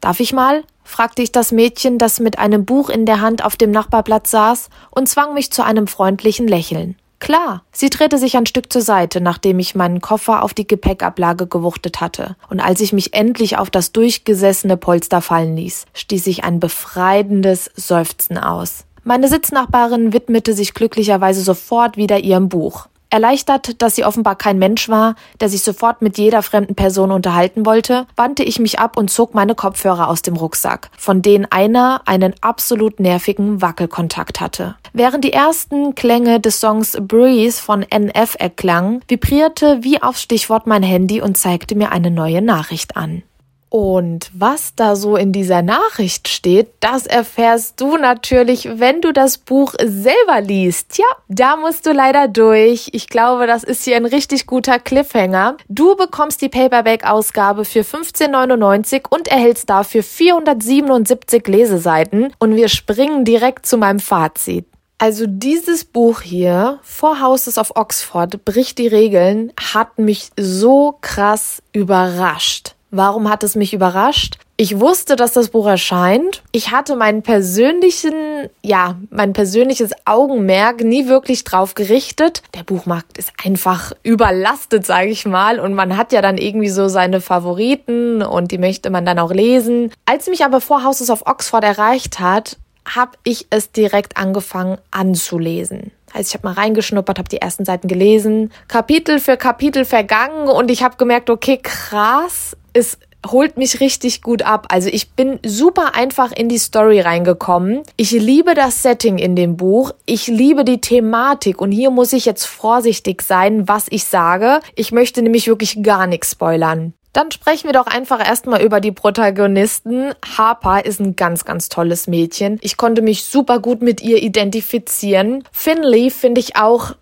Darf 0.00 0.20
ich 0.20 0.32
mal? 0.32 0.64
fragte 0.84 1.20
ich 1.20 1.32
das 1.32 1.52
Mädchen, 1.52 1.98
das 1.98 2.18
mit 2.18 2.38
einem 2.38 2.64
Buch 2.64 2.88
in 2.88 3.04
der 3.04 3.20
Hand 3.20 3.44
auf 3.44 3.56
dem 3.56 3.70
Nachbarplatz 3.70 4.30
saß, 4.30 4.70
und 4.90 5.06
zwang 5.06 5.34
mich 5.34 5.52
zu 5.52 5.62
einem 5.62 5.86
freundlichen 5.86 6.48
Lächeln. 6.48 6.96
Klar. 7.20 7.62
Sie 7.72 7.90
drehte 7.90 8.18
sich 8.18 8.36
ein 8.36 8.46
Stück 8.46 8.72
zur 8.72 8.82
Seite, 8.82 9.20
nachdem 9.20 9.58
ich 9.58 9.74
meinen 9.74 10.00
Koffer 10.00 10.42
auf 10.42 10.54
die 10.54 10.66
Gepäckablage 10.66 11.46
gewuchtet 11.46 12.00
hatte. 12.00 12.36
Und 12.48 12.60
als 12.60 12.80
ich 12.80 12.92
mich 12.92 13.14
endlich 13.14 13.58
auf 13.58 13.70
das 13.70 13.92
durchgesessene 13.92 14.76
Polster 14.76 15.20
fallen 15.20 15.56
ließ, 15.56 15.86
stieß 15.94 16.26
ich 16.28 16.44
ein 16.44 16.60
befreiendes 16.60 17.70
Seufzen 17.74 18.38
aus. 18.38 18.84
Meine 19.04 19.28
Sitznachbarin 19.28 20.12
widmete 20.12 20.52
sich 20.52 20.74
glücklicherweise 20.74 21.40
sofort 21.40 21.96
wieder 21.96 22.18
ihrem 22.18 22.48
Buch. 22.48 22.88
Erleichtert, 23.10 23.80
dass 23.80 23.96
sie 23.96 24.04
offenbar 24.04 24.36
kein 24.36 24.58
Mensch 24.58 24.88
war, 24.88 25.14
der 25.40 25.48
sich 25.48 25.62
sofort 25.62 26.02
mit 26.02 26.18
jeder 26.18 26.42
fremden 26.42 26.74
Person 26.74 27.10
unterhalten 27.10 27.64
wollte, 27.64 28.06
wandte 28.16 28.42
ich 28.42 28.58
mich 28.58 28.78
ab 28.78 28.98
und 28.98 29.10
zog 29.10 29.34
meine 29.34 29.54
Kopfhörer 29.54 30.08
aus 30.08 30.20
dem 30.20 30.36
Rucksack, 30.36 30.90
von 30.98 31.22
denen 31.22 31.46
einer 31.46 32.02
einen 32.04 32.34
absolut 32.42 33.00
nervigen 33.00 33.62
Wackelkontakt 33.62 34.40
hatte. 34.40 34.76
Während 34.92 35.24
die 35.24 35.32
ersten 35.32 35.94
Klänge 35.94 36.38
des 36.38 36.60
Songs 36.60 36.98
Breeze 37.00 37.62
von 37.62 37.82
NF 37.82 38.36
erklangen, 38.38 39.02
vibrierte 39.08 39.78
wie 39.82 40.02
auf 40.02 40.18
Stichwort 40.18 40.66
mein 40.66 40.82
Handy 40.82 41.22
und 41.22 41.38
zeigte 41.38 41.74
mir 41.74 41.92
eine 41.92 42.10
neue 42.10 42.42
Nachricht 42.42 42.96
an. 42.96 43.22
Und 43.70 44.30
was 44.32 44.74
da 44.74 44.96
so 44.96 45.16
in 45.16 45.32
dieser 45.32 45.62
Nachricht 45.62 46.28
steht, 46.28 46.68
das 46.80 47.06
erfährst 47.06 47.80
du 47.80 47.96
natürlich, 47.96 48.68
wenn 48.78 49.00
du 49.02 49.12
das 49.12 49.36
Buch 49.36 49.74
selber 49.82 50.40
liest. 50.40 50.96
Ja, 50.98 51.06
da 51.28 51.56
musst 51.56 51.84
du 51.84 51.92
leider 51.92 52.28
durch. 52.28 52.88
Ich 52.92 53.08
glaube, 53.08 53.46
das 53.46 53.64
ist 53.64 53.84
hier 53.84 53.96
ein 53.96 54.06
richtig 54.06 54.46
guter 54.46 54.78
Cliffhanger. 54.78 55.58
Du 55.68 55.96
bekommst 55.96 56.40
die 56.40 56.48
Paperback-Ausgabe 56.48 57.64
für 57.64 57.80
15,99 57.80 59.04
und 59.10 59.28
erhältst 59.28 59.68
dafür 59.68 60.02
477 60.02 61.46
Leseseiten. 61.46 62.32
Und 62.38 62.56
wir 62.56 62.68
springen 62.68 63.24
direkt 63.24 63.66
zu 63.66 63.76
meinem 63.76 64.00
Fazit. 64.00 64.66
Also 65.00 65.26
dieses 65.28 65.84
Buch 65.84 66.22
hier, 66.22 66.80
Four 66.82 67.20
Houses 67.20 67.56
of 67.56 67.72
Oxford, 67.76 68.44
bricht 68.44 68.78
die 68.78 68.88
Regeln, 68.88 69.52
hat 69.72 69.98
mich 69.98 70.30
so 70.36 70.98
krass 71.00 71.62
überrascht. 71.72 72.74
Warum 72.90 73.28
hat 73.28 73.42
es 73.42 73.54
mich 73.54 73.74
überrascht? 73.74 74.38
Ich 74.56 74.80
wusste, 74.80 75.14
dass 75.14 75.34
das 75.34 75.50
Buch 75.50 75.66
erscheint. 75.66 76.42
Ich 76.52 76.72
hatte 76.72 76.96
meinen 76.96 77.22
persönlichen, 77.22 78.48
ja, 78.62 78.96
mein 79.10 79.32
persönliches 79.32 79.92
Augenmerk 80.04 80.82
nie 80.82 81.06
wirklich 81.06 81.44
drauf 81.44 81.74
gerichtet. 81.74 82.42
Der 82.54 82.64
Buchmarkt 82.64 83.18
ist 83.18 83.30
einfach 83.44 83.92
überlastet, 84.02 84.84
sage 84.84 85.10
ich 85.10 85.26
mal, 85.26 85.60
und 85.60 85.74
man 85.74 85.96
hat 85.96 86.12
ja 86.12 86.22
dann 86.22 86.38
irgendwie 86.38 86.70
so 86.70 86.88
seine 86.88 87.20
Favoriten 87.20 88.22
und 88.22 88.50
die 88.50 88.58
möchte 88.58 88.90
man 88.90 89.04
dann 89.04 89.18
auch 89.18 89.32
lesen. 89.32 89.92
Als 90.06 90.26
mich 90.26 90.44
aber 90.44 90.60
vor 90.60 90.82
Houses 90.82 91.10
of 91.10 91.26
Oxford 91.26 91.62
erreicht 91.62 92.18
hat, 92.18 92.56
habe 92.96 93.12
ich 93.22 93.46
es 93.50 93.70
direkt 93.70 94.16
angefangen 94.16 94.78
anzulesen. 94.90 95.92
Also 96.12 96.28
ich 96.28 96.34
habe 96.34 96.48
mal 96.48 96.54
reingeschnuppert, 96.54 97.18
habe 97.18 97.28
die 97.28 97.40
ersten 97.40 97.64
Seiten 97.64 97.86
gelesen, 97.86 98.50
Kapitel 98.66 99.20
für 99.20 99.36
Kapitel 99.36 99.84
vergangen 99.84 100.48
und 100.48 100.70
ich 100.70 100.82
habe 100.82 100.96
gemerkt, 100.96 101.30
okay, 101.30 101.60
krass, 101.62 102.56
es 102.78 102.98
holt 103.26 103.56
mich 103.56 103.80
richtig 103.80 104.22
gut 104.22 104.42
ab. 104.42 104.66
Also 104.70 104.88
ich 104.90 105.10
bin 105.10 105.38
super 105.44 105.94
einfach 105.94 106.32
in 106.32 106.48
die 106.48 106.58
Story 106.58 107.00
reingekommen. 107.00 107.82
Ich 107.96 108.12
liebe 108.12 108.54
das 108.54 108.82
Setting 108.82 109.18
in 109.18 109.36
dem 109.36 109.56
Buch. 109.56 109.92
Ich 110.06 110.28
liebe 110.28 110.64
die 110.64 110.80
Thematik 110.80 111.60
und 111.60 111.72
hier 111.72 111.90
muss 111.90 112.12
ich 112.12 112.24
jetzt 112.24 112.44
vorsichtig 112.44 113.22
sein, 113.22 113.68
was 113.68 113.86
ich 113.90 114.04
sage. 114.04 114.60
Ich 114.74 114.92
möchte 114.92 115.22
nämlich 115.22 115.48
wirklich 115.48 115.82
gar 115.82 116.06
nichts 116.06 116.32
spoilern. 116.32 116.94
Dann 117.12 117.30
sprechen 117.32 117.66
wir 117.66 117.72
doch 117.72 117.86
einfach 117.86 118.24
erstmal 118.24 118.62
über 118.62 118.80
die 118.80 118.92
Protagonisten. 118.92 120.12
Harper 120.36 120.84
ist 120.84 121.00
ein 121.00 121.16
ganz, 121.16 121.44
ganz 121.44 121.68
tolles 121.68 122.06
Mädchen. 122.06 122.58
Ich 122.62 122.76
konnte 122.76 123.02
mich 123.02 123.24
super 123.24 123.58
gut 123.58 123.82
mit 123.82 124.02
ihr 124.02 124.22
identifizieren. 124.22 125.42
Finley 125.50 126.10
finde 126.10 126.40
ich 126.40 126.56
auch 126.56 126.94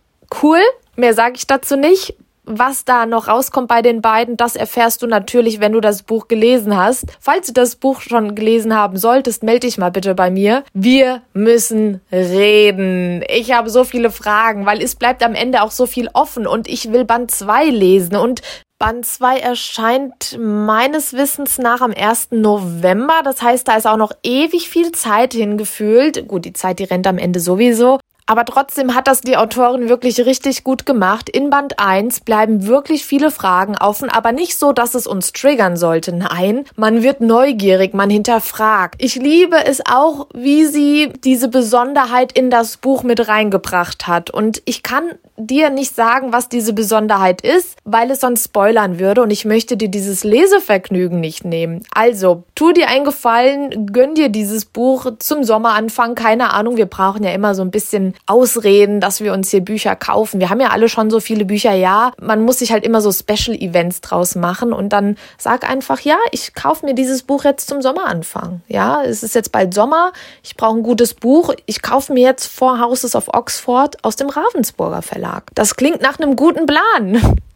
cool. 0.42 0.60
Mehr 0.94 1.12
sage 1.12 1.34
ich 1.36 1.46
dazu 1.46 1.76
nicht 1.76 2.14
was 2.46 2.84
da 2.84 3.06
noch 3.06 3.28
rauskommt 3.28 3.68
bei 3.68 3.82
den 3.82 4.00
beiden, 4.00 4.36
das 4.36 4.56
erfährst 4.56 5.02
du 5.02 5.06
natürlich, 5.06 5.60
wenn 5.60 5.72
du 5.72 5.80
das 5.80 6.02
Buch 6.02 6.28
gelesen 6.28 6.76
hast. 6.76 7.06
Falls 7.20 7.48
du 7.48 7.52
das 7.52 7.76
Buch 7.76 8.00
schon 8.00 8.34
gelesen 8.34 8.74
haben 8.74 8.96
solltest, 8.96 9.42
melde 9.42 9.66
dich 9.66 9.78
mal 9.78 9.90
bitte 9.90 10.14
bei 10.14 10.30
mir. 10.30 10.64
Wir 10.72 11.22
müssen 11.32 12.00
reden. 12.10 13.22
Ich 13.28 13.52
habe 13.52 13.68
so 13.68 13.84
viele 13.84 14.10
Fragen, 14.10 14.64
weil 14.64 14.80
es 14.80 14.94
bleibt 14.94 15.22
am 15.22 15.34
Ende 15.34 15.62
auch 15.62 15.70
so 15.72 15.86
viel 15.86 16.08
offen 16.12 16.46
und 16.46 16.68
ich 16.68 16.92
will 16.92 17.04
Band 17.04 17.30
2 17.30 17.66
lesen 17.66 18.16
und 18.16 18.42
Band 18.78 19.06
2 19.06 19.38
erscheint 19.38 20.36
meines 20.38 21.14
Wissens 21.14 21.56
nach 21.56 21.80
am 21.80 21.94
1. 21.96 22.28
November. 22.32 23.22
Das 23.24 23.40
heißt, 23.40 23.66
da 23.66 23.76
ist 23.76 23.86
auch 23.86 23.96
noch 23.96 24.12
ewig 24.22 24.68
viel 24.68 24.92
Zeit 24.92 25.32
hingefühlt. 25.32 26.28
Gut, 26.28 26.44
die 26.44 26.52
Zeit, 26.52 26.78
die 26.78 26.84
rennt 26.84 27.06
am 27.06 27.16
Ende 27.16 27.40
sowieso. 27.40 27.98
Aber 28.28 28.44
trotzdem 28.44 28.94
hat 28.96 29.06
das 29.06 29.20
die 29.20 29.36
Autorin 29.36 29.88
wirklich 29.88 30.18
richtig 30.26 30.64
gut 30.64 30.84
gemacht. 30.84 31.28
In 31.28 31.48
Band 31.48 31.78
1 31.78 32.20
bleiben 32.20 32.66
wirklich 32.66 33.06
viele 33.06 33.30
Fragen 33.30 33.76
offen, 33.78 34.10
aber 34.10 34.32
nicht 34.32 34.58
so, 34.58 34.72
dass 34.72 34.94
es 34.94 35.06
uns 35.06 35.32
triggern 35.32 35.76
sollte. 35.76 36.12
Nein, 36.12 36.64
man 36.74 37.04
wird 37.04 37.20
neugierig, 37.20 37.94
man 37.94 38.10
hinterfragt. 38.10 38.96
Ich 38.98 39.14
liebe 39.14 39.64
es 39.64 39.80
auch, 39.88 40.26
wie 40.34 40.66
sie 40.66 41.12
diese 41.24 41.48
Besonderheit 41.48 42.32
in 42.32 42.50
das 42.50 42.78
Buch 42.78 43.04
mit 43.04 43.28
reingebracht 43.28 44.08
hat. 44.08 44.30
Und 44.30 44.60
ich 44.64 44.82
kann 44.82 45.12
dir 45.36 45.70
nicht 45.70 45.94
sagen, 45.94 46.32
was 46.32 46.48
diese 46.48 46.72
Besonderheit 46.72 47.40
ist, 47.40 47.76
weil 47.84 48.10
es 48.10 48.20
sonst 48.20 48.44
spoilern 48.44 48.98
würde 48.98 49.22
und 49.22 49.30
ich 49.30 49.44
möchte 49.44 49.76
dir 49.76 49.88
dieses 49.88 50.24
Lesevergnügen 50.24 51.20
nicht 51.20 51.44
nehmen. 51.44 51.82
Also, 51.94 52.44
tu 52.54 52.72
dir 52.72 52.88
einen 52.88 53.04
Gefallen, 53.04 53.92
gönn 53.92 54.14
dir 54.14 54.28
dieses 54.28 54.64
Buch 54.64 55.06
zum 55.18 55.44
Sommeranfang. 55.44 56.14
Keine 56.14 56.52
Ahnung, 56.52 56.76
wir 56.76 56.86
brauchen 56.86 57.22
ja 57.22 57.32
immer 57.32 57.54
so 57.54 57.62
ein 57.62 57.70
bisschen 57.70 58.14
Ausreden, 58.26 59.00
dass 59.00 59.20
wir 59.20 59.32
uns 59.32 59.50
hier 59.50 59.60
Bücher 59.60 59.94
kaufen. 59.96 60.40
Wir 60.40 60.50
haben 60.50 60.60
ja 60.60 60.70
alle 60.70 60.88
schon 60.88 61.10
so 61.10 61.20
viele 61.20 61.44
Bücher, 61.44 61.74
ja. 61.74 62.12
Man 62.20 62.44
muss 62.44 62.60
sich 62.60 62.72
halt 62.72 62.84
immer 62.84 63.00
so 63.00 63.12
Special 63.12 63.56
Events 63.56 64.00
draus 64.00 64.34
machen 64.34 64.72
und 64.72 64.90
dann 64.90 65.16
sag 65.38 65.68
einfach, 65.68 66.00
ja, 66.00 66.16
ich 66.32 66.54
kaufe 66.54 66.86
mir 66.86 66.94
dieses 66.94 67.22
Buch 67.22 67.44
jetzt 67.44 67.68
zum 67.68 67.82
Sommeranfang. 67.82 68.62
Ja, 68.68 69.02
es 69.02 69.22
ist 69.22 69.34
jetzt 69.34 69.52
bald 69.52 69.74
Sommer, 69.74 70.12
ich 70.42 70.56
brauche 70.56 70.78
ein 70.78 70.82
gutes 70.82 71.14
Buch. 71.14 71.54
Ich 71.66 71.82
kaufe 71.82 72.12
mir 72.12 72.22
jetzt 72.22 72.46
Four 72.46 72.80
Houses 72.80 73.14
of 73.14 73.28
Oxford 73.34 74.02
aus 74.02 74.16
dem 74.16 74.28
Ravensburger 74.28 75.02
Verlag. 75.02 75.25
Das 75.54 75.76
klingt 75.76 76.00
nach 76.00 76.18
einem 76.18 76.36
guten 76.36 76.66
Plan. 76.66 77.38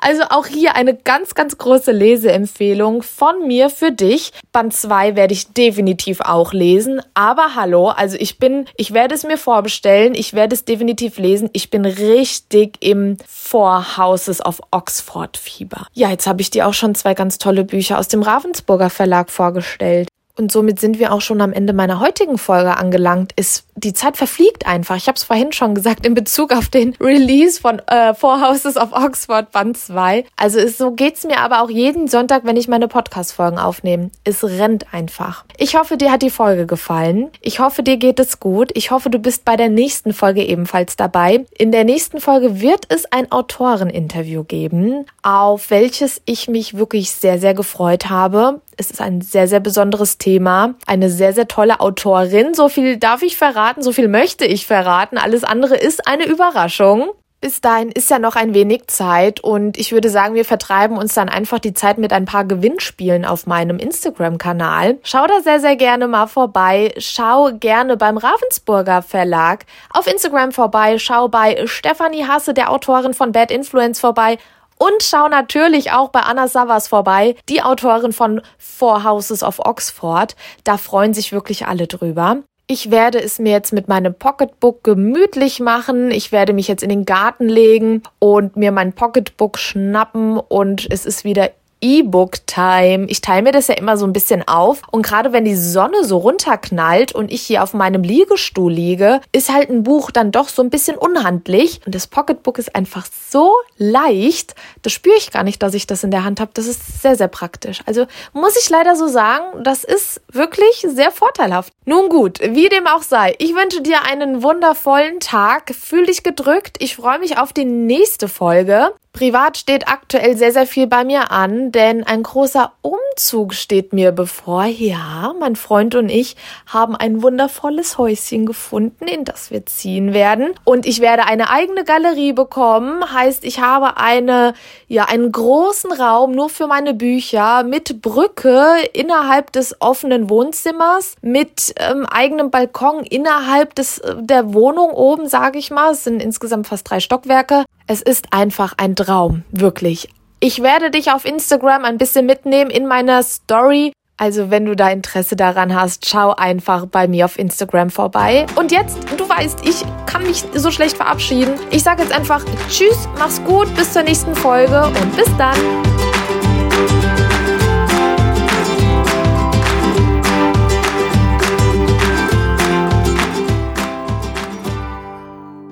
Also 0.00 0.22
auch 0.30 0.46
hier 0.46 0.76
eine 0.76 0.94
ganz, 0.94 1.34
ganz 1.34 1.58
große 1.58 1.92
Leseempfehlung 1.92 3.02
von 3.02 3.46
mir 3.46 3.70
für 3.70 3.92
dich. 3.92 4.32
Band 4.52 4.72
2 4.72 5.16
werde 5.16 5.34
ich 5.34 5.52
definitiv 5.52 6.20
auch 6.20 6.52
lesen. 6.52 7.00
Aber 7.14 7.54
hallo, 7.54 7.88
also 7.88 8.16
ich 8.18 8.38
bin, 8.38 8.66
ich 8.76 8.94
werde 8.94 9.14
es 9.14 9.24
mir 9.24 9.38
vorbestellen. 9.38 10.14
Ich 10.14 10.34
werde 10.34 10.54
es 10.54 10.64
definitiv 10.64 11.18
lesen. 11.18 11.50
Ich 11.52 11.70
bin 11.70 11.84
richtig 11.84 12.76
im 12.80 13.16
Four 13.26 13.98
Houses 13.98 14.44
of 14.44 14.60
Oxford 14.70 15.36
Fieber. 15.36 15.86
Ja, 15.92 16.10
jetzt 16.10 16.26
habe 16.26 16.40
ich 16.40 16.50
dir 16.50 16.66
auch 16.66 16.74
schon 16.74 16.94
zwei 16.94 17.14
ganz 17.14 17.38
tolle 17.38 17.64
Bücher 17.64 17.98
aus 17.98 18.08
dem 18.08 18.22
Ravensburger 18.22 18.90
Verlag 18.90 19.30
vorgestellt. 19.30 20.07
Und 20.38 20.52
somit 20.52 20.78
sind 20.78 21.00
wir 21.00 21.12
auch 21.12 21.20
schon 21.20 21.40
am 21.40 21.52
Ende 21.52 21.72
meiner 21.72 21.98
heutigen 21.98 22.38
Folge 22.38 22.76
angelangt. 22.76 23.32
Ist 23.34 23.64
die 23.74 23.92
Zeit 23.92 24.16
verfliegt 24.16 24.66
einfach. 24.66 24.96
Ich 24.96 25.08
habe 25.08 25.16
es 25.16 25.24
vorhin 25.24 25.52
schon 25.52 25.74
gesagt 25.74 26.06
in 26.06 26.14
Bezug 26.14 26.52
auf 26.52 26.68
den 26.68 26.94
Release 27.00 27.60
von 27.60 27.80
äh, 27.86 28.14
Four 28.14 28.40
Houses 28.40 28.76
of 28.76 28.92
Oxford 28.92 29.50
Band 29.50 29.76
2. 29.76 30.24
Also 30.36 30.58
ist, 30.58 30.78
so 30.78 30.92
geht's 30.92 31.24
mir 31.24 31.40
aber 31.40 31.62
auch 31.62 31.70
jeden 31.70 32.06
Sonntag, 32.06 32.44
wenn 32.44 32.56
ich 32.56 32.68
meine 32.68 32.86
Podcast-Folgen 32.88 33.58
aufnehme. 33.58 34.10
Es 34.24 34.44
rennt 34.44 34.92
einfach. 34.92 35.44
Ich 35.56 35.76
hoffe, 35.76 35.96
dir 35.96 36.12
hat 36.12 36.22
die 36.22 36.30
Folge 36.30 36.66
gefallen. 36.66 37.30
Ich 37.40 37.58
hoffe, 37.58 37.82
dir 37.82 37.96
geht 37.96 38.20
es 38.20 38.38
gut. 38.38 38.70
Ich 38.74 38.90
hoffe, 38.92 39.10
du 39.10 39.18
bist 39.18 39.44
bei 39.44 39.56
der 39.56 39.68
nächsten 39.68 40.12
Folge 40.12 40.44
ebenfalls 40.44 40.96
dabei. 40.96 41.46
In 41.56 41.72
der 41.72 41.84
nächsten 41.84 42.20
Folge 42.20 42.60
wird 42.60 42.86
es 42.88 43.10
ein 43.10 43.32
Autoreninterview 43.32 44.44
geben, 44.44 45.04
auf 45.22 45.70
welches 45.70 46.22
ich 46.26 46.46
mich 46.46 46.76
wirklich 46.76 47.10
sehr, 47.10 47.38
sehr 47.40 47.54
gefreut 47.54 48.08
habe. 48.08 48.60
Es 48.80 48.92
ist 48.92 49.00
ein 49.00 49.20
sehr, 49.20 49.48
sehr 49.48 49.58
besonderes 49.58 50.18
Thema. 50.18 50.74
Eine 50.86 51.10
sehr, 51.10 51.32
sehr 51.32 51.48
tolle 51.48 51.80
Autorin. 51.80 52.54
So 52.54 52.68
viel 52.68 52.96
darf 52.96 53.22
ich 53.22 53.36
verraten, 53.36 53.82
so 53.82 53.90
viel 53.90 54.06
möchte 54.06 54.46
ich 54.46 54.68
verraten. 54.68 55.18
Alles 55.18 55.42
andere 55.42 55.74
ist 55.74 56.06
eine 56.06 56.26
Überraschung. 56.26 57.10
Bis 57.40 57.60
dahin 57.60 57.90
ist 57.90 58.08
ja 58.10 58.18
noch 58.18 58.34
ein 58.34 58.54
wenig 58.54 58.88
Zeit 58.88 59.38
und 59.38 59.78
ich 59.78 59.92
würde 59.92 60.10
sagen, 60.10 60.34
wir 60.34 60.44
vertreiben 60.44 60.96
uns 60.96 61.14
dann 61.14 61.28
einfach 61.28 61.60
die 61.60 61.74
Zeit 61.74 61.98
mit 61.98 62.12
ein 62.12 62.24
paar 62.24 62.44
Gewinnspielen 62.44 63.24
auf 63.24 63.46
meinem 63.46 63.78
Instagram-Kanal. 63.78 64.98
Schau 65.04 65.24
da 65.26 65.40
sehr, 65.40 65.60
sehr 65.60 65.76
gerne 65.76 66.08
mal 66.08 66.26
vorbei. 66.26 66.92
Schau 66.98 67.52
gerne 67.52 67.96
beim 67.96 68.16
Ravensburger 68.16 69.02
Verlag 69.02 69.66
auf 69.90 70.08
Instagram 70.08 70.50
vorbei. 70.50 70.98
Schau 70.98 71.28
bei 71.28 71.64
Stefanie 71.66 72.26
Hasse, 72.26 72.54
der 72.54 72.72
Autorin 72.72 73.14
von 73.14 73.30
Bad 73.30 73.52
Influence 73.52 74.00
vorbei 74.00 74.38
und 74.78 75.02
schau 75.02 75.28
natürlich 75.28 75.92
auch 75.92 76.10
bei 76.10 76.20
Anna 76.20 76.48
Savas 76.48 76.88
vorbei, 76.88 77.36
die 77.48 77.62
Autorin 77.62 78.12
von 78.12 78.40
Four 78.58 79.04
Houses 79.04 79.42
of 79.42 79.58
Oxford. 79.60 80.36
Da 80.64 80.76
freuen 80.76 81.14
sich 81.14 81.32
wirklich 81.32 81.66
alle 81.66 81.86
drüber. 81.86 82.38
Ich 82.70 82.90
werde 82.90 83.18
es 83.18 83.38
mir 83.38 83.52
jetzt 83.52 83.72
mit 83.72 83.88
meinem 83.88 84.14
Pocketbook 84.14 84.84
gemütlich 84.84 85.58
machen. 85.58 86.10
Ich 86.10 86.32
werde 86.32 86.52
mich 86.52 86.68
jetzt 86.68 86.82
in 86.82 86.90
den 86.90 87.06
Garten 87.06 87.48
legen 87.48 88.02
und 88.18 88.56
mir 88.56 88.72
mein 88.72 88.92
Pocketbook 88.92 89.58
schnappen 89.58 90.38
und 90.38 90.86
es 90.90 91.06
ist 91.06 91.24
wieder 91.24 91.50
E-Book-Time. 91.80 93.06
Ich 93.08 93.20
teile 93.20 93.42
mir 93.42 93.52
das 93.52 93.68
ja 93.68 93.74
immer 93.74 93.96
so 93.96 94.06
ein 94.06 94.12
bisschen 94.12 94.46
auf. 94.46 94.82
Und 94.90 95.02
gerade 95.02 95.32
wenn 95.32 95.44
die 95.44 95.56
Sonne 95.56 96.04
so 96.04 96.18
runterknallt 96.18 97.14
und 97.14 97.32
ich 97.32 97.42
hier 97.42 97.62
auf 97.62 97.74
meinem 97.74 98.02
Liegestuhl 98.02 98.72
liege, 98.72 99.20
ist 99.32 99.52
halt 99.52 99.70
ein 99.70 99.82
Buch 99.82 100.10
dann 100.10 100.32
doch 100.32 100.48
so 100.48 100.62
ein 100.62 100.70
bisschen 100.70 100.96
unhandlich. 100.96 101.80
Und 101.86 101.94
das 101.94 102.06
Pocketbook 102.06 102.58
ist 102.58 102.74
einfach 102.74 103.06
so 103.30 103.52
leicht. 103.76 104.54
Das 104.82 104.92
spüre 104.92 105.16
ich 105.16 105.30
gar 105.30 105.42
nicht, 105.42 105.62
dass 105.62 105.74
ich 105.74 105.86
das 105.86 106.04
in 106.04 106.10
der 106.10 106.24
Hand 106.24 106.40
habe. 106.40 106.50
Das 106.54 106.66
ist 106.66 107.02
sehr, 107.02 107.16
sehr 107.16 107.28
praktisch. 107.28 107.80
Also 107.86 108.06
muss 108.32 108.56
ich 108.60 108.68
leider 108.70 108.96
so 108.96 109.06
sagen, 109.06 109.62
das 109.62 109.84
ist 109.84 110.20
wirklich 110.32 110.86
sehr 110.88 111.10
vorteilhaft. 111.10 111.72
Nun 111.84 112.08
gut, 112.08 112.40
wie 112.40 112.68
dem 112.68 112.86
auch 112.86 113.02
sei. 113.02 113.34
Ich 113.38 113.54
wünsche 113.54 113.82
dir 113.82 114.02
einen 114.04 114.42
wundervollen 114.42 115.20
Tag. 115.20 115.74
Fühl 115.74 116.06
dich 116.06 116.22
gedrückt. 116.22 116.76
Ich 116.80 116.96
freue 116.96 117.18
mich 117.18 117.38
auf 117.38 117.52
die 117.52 117.64
nächste 117.64 118.28
Folge. 118.28 118.92
Privat 119.18 119.56
steht 119.56 119.88
aktuell 119.88 120.36
sehr, 120.36 120.52
sehr 120.52 120.64
viel 120.64 120.86
bei 120.86 121.02
mir 121.02 121.32
an, 121.32 121.72
denn 121.72 122.04
ein 122.04 122.22
großer 122.22 122.70
Umzug 122.82 123.52
steht 123.52 123.92
mir 123.92 124.12
bevor. 124.12 124.66
Ja, 124.66 125.34
mein 125.40 125.56
Freund 125.56 125.96
und 125.96 126.08
ich 126.08 126.36
haben 126.66 126.94
ein 126.94 127.20
wundervolles 127.20 127.98
Häuschen 127.98 128.46
gefunden, 128.46 129.08
in 129.08 129.24
das 129.24 129.50
wir 129.50 129.66
ziehen 129.66 130.14
werden. 130.14 130.54
Und 130.62 130.86
ich 130.86 131.00
werde 131.00 131.24
eine 131.24 131.50
eigene 131.50 131.82
Galerie 131.82 132.32
bekommen. 132.32 133.12
Heißt, 133.12 133.44
ich 133.44 133.58
habe 133.58 133.96
eine, 133.96 134.54
ja, 134.86 135.06
einen 135.06 135.32
großen 135.32 135.90
Raum 135.90 136.30
nur 136.30 136.48
für 136.48 136.68
meine 136.68 136.94
Bücher 136.94 137.64
mit 137.64 138.00
Brücke 138.00 138.76
innerhalb 138.92 139.50
des 139.50 139.80
offenen 139.80 140.30
Wohnzimmers, 140.30 141.16
mit 141.22 141.74
ähm, 141.80 142.06
eigenem 142.06 142.52
Balkon 142.52 143.02
innerhalb 143.02 143.74
des, 143.74 143.98
äh, 143.98 144.14
der 144.20 144.54
Wohnung 144.54 144.92
oben, 144.92 145.28
sage 145.28 145.58
ich 145.58 145.72
mal. 145.72 145.90
Es 145.90 146.04
sind 146.04 146.22
insgesamt 146.22 146.68
fast 146.68 146.88
drei 146.88 147.00
Stockwerke. 147.00 147.64
Es 147.90 148.02
ist 148.02 148.34
einfach 148.34 148.74
ein 148.76 148.96
Traum, 148.96 149.44
wirklich. 149.50 150.10
Ich 150.40 150.62
werde 150.62 150.90
dich 150.90 151.10
auf 151.10 151.24
Instagram 151.24 151.86
ein 151.86 151.96
bisschen 151.96 152.26
mitnehmen 152.26 152.70
in 152.70 152.86
meiner 152.86 153.22
Story. 153.22 153.92
Also 154.18 154.50
wenn 154.50 154.66
du 154.66 154.76
da 154.76 154.90
Interesse 154.90 155.36
daran 155.36 155.74
hast, 155.74 156.06
schau 156.06 156.34
einfach 156.34 156.84
bei 156.84 157.08
mir 157.08 157.24
auf 157.24 157.38
Instagram 157.38 157.88
vorbei. 157.88 158.44
Und 158.56 158.72
jetzt, 158.72 158.98
du 159.16 159.26
weißt, 159.26 159.66
ich 159.66 159.86
kann 160.04 160.22
mich 160.24 160.44
so 160.54 160.70
schlecht 160.70 160.98
verabschieden. 160.98 161.54
Ich 161.70 161.82
sage 161.82 162.02
jetzt 162.02 162.12
einfach 162.12 162.44
Tschüss, 162.68 163.08
mach's 163.18 163.42
gut, 163.44 163.74
bis 163.74 163.94
zur 163.94 164.02
nächsten 164.02 164.34
Folge 164.34 164.84
und 164.84 165.16
bis 165.16 165.34
dann. 165.38 165.56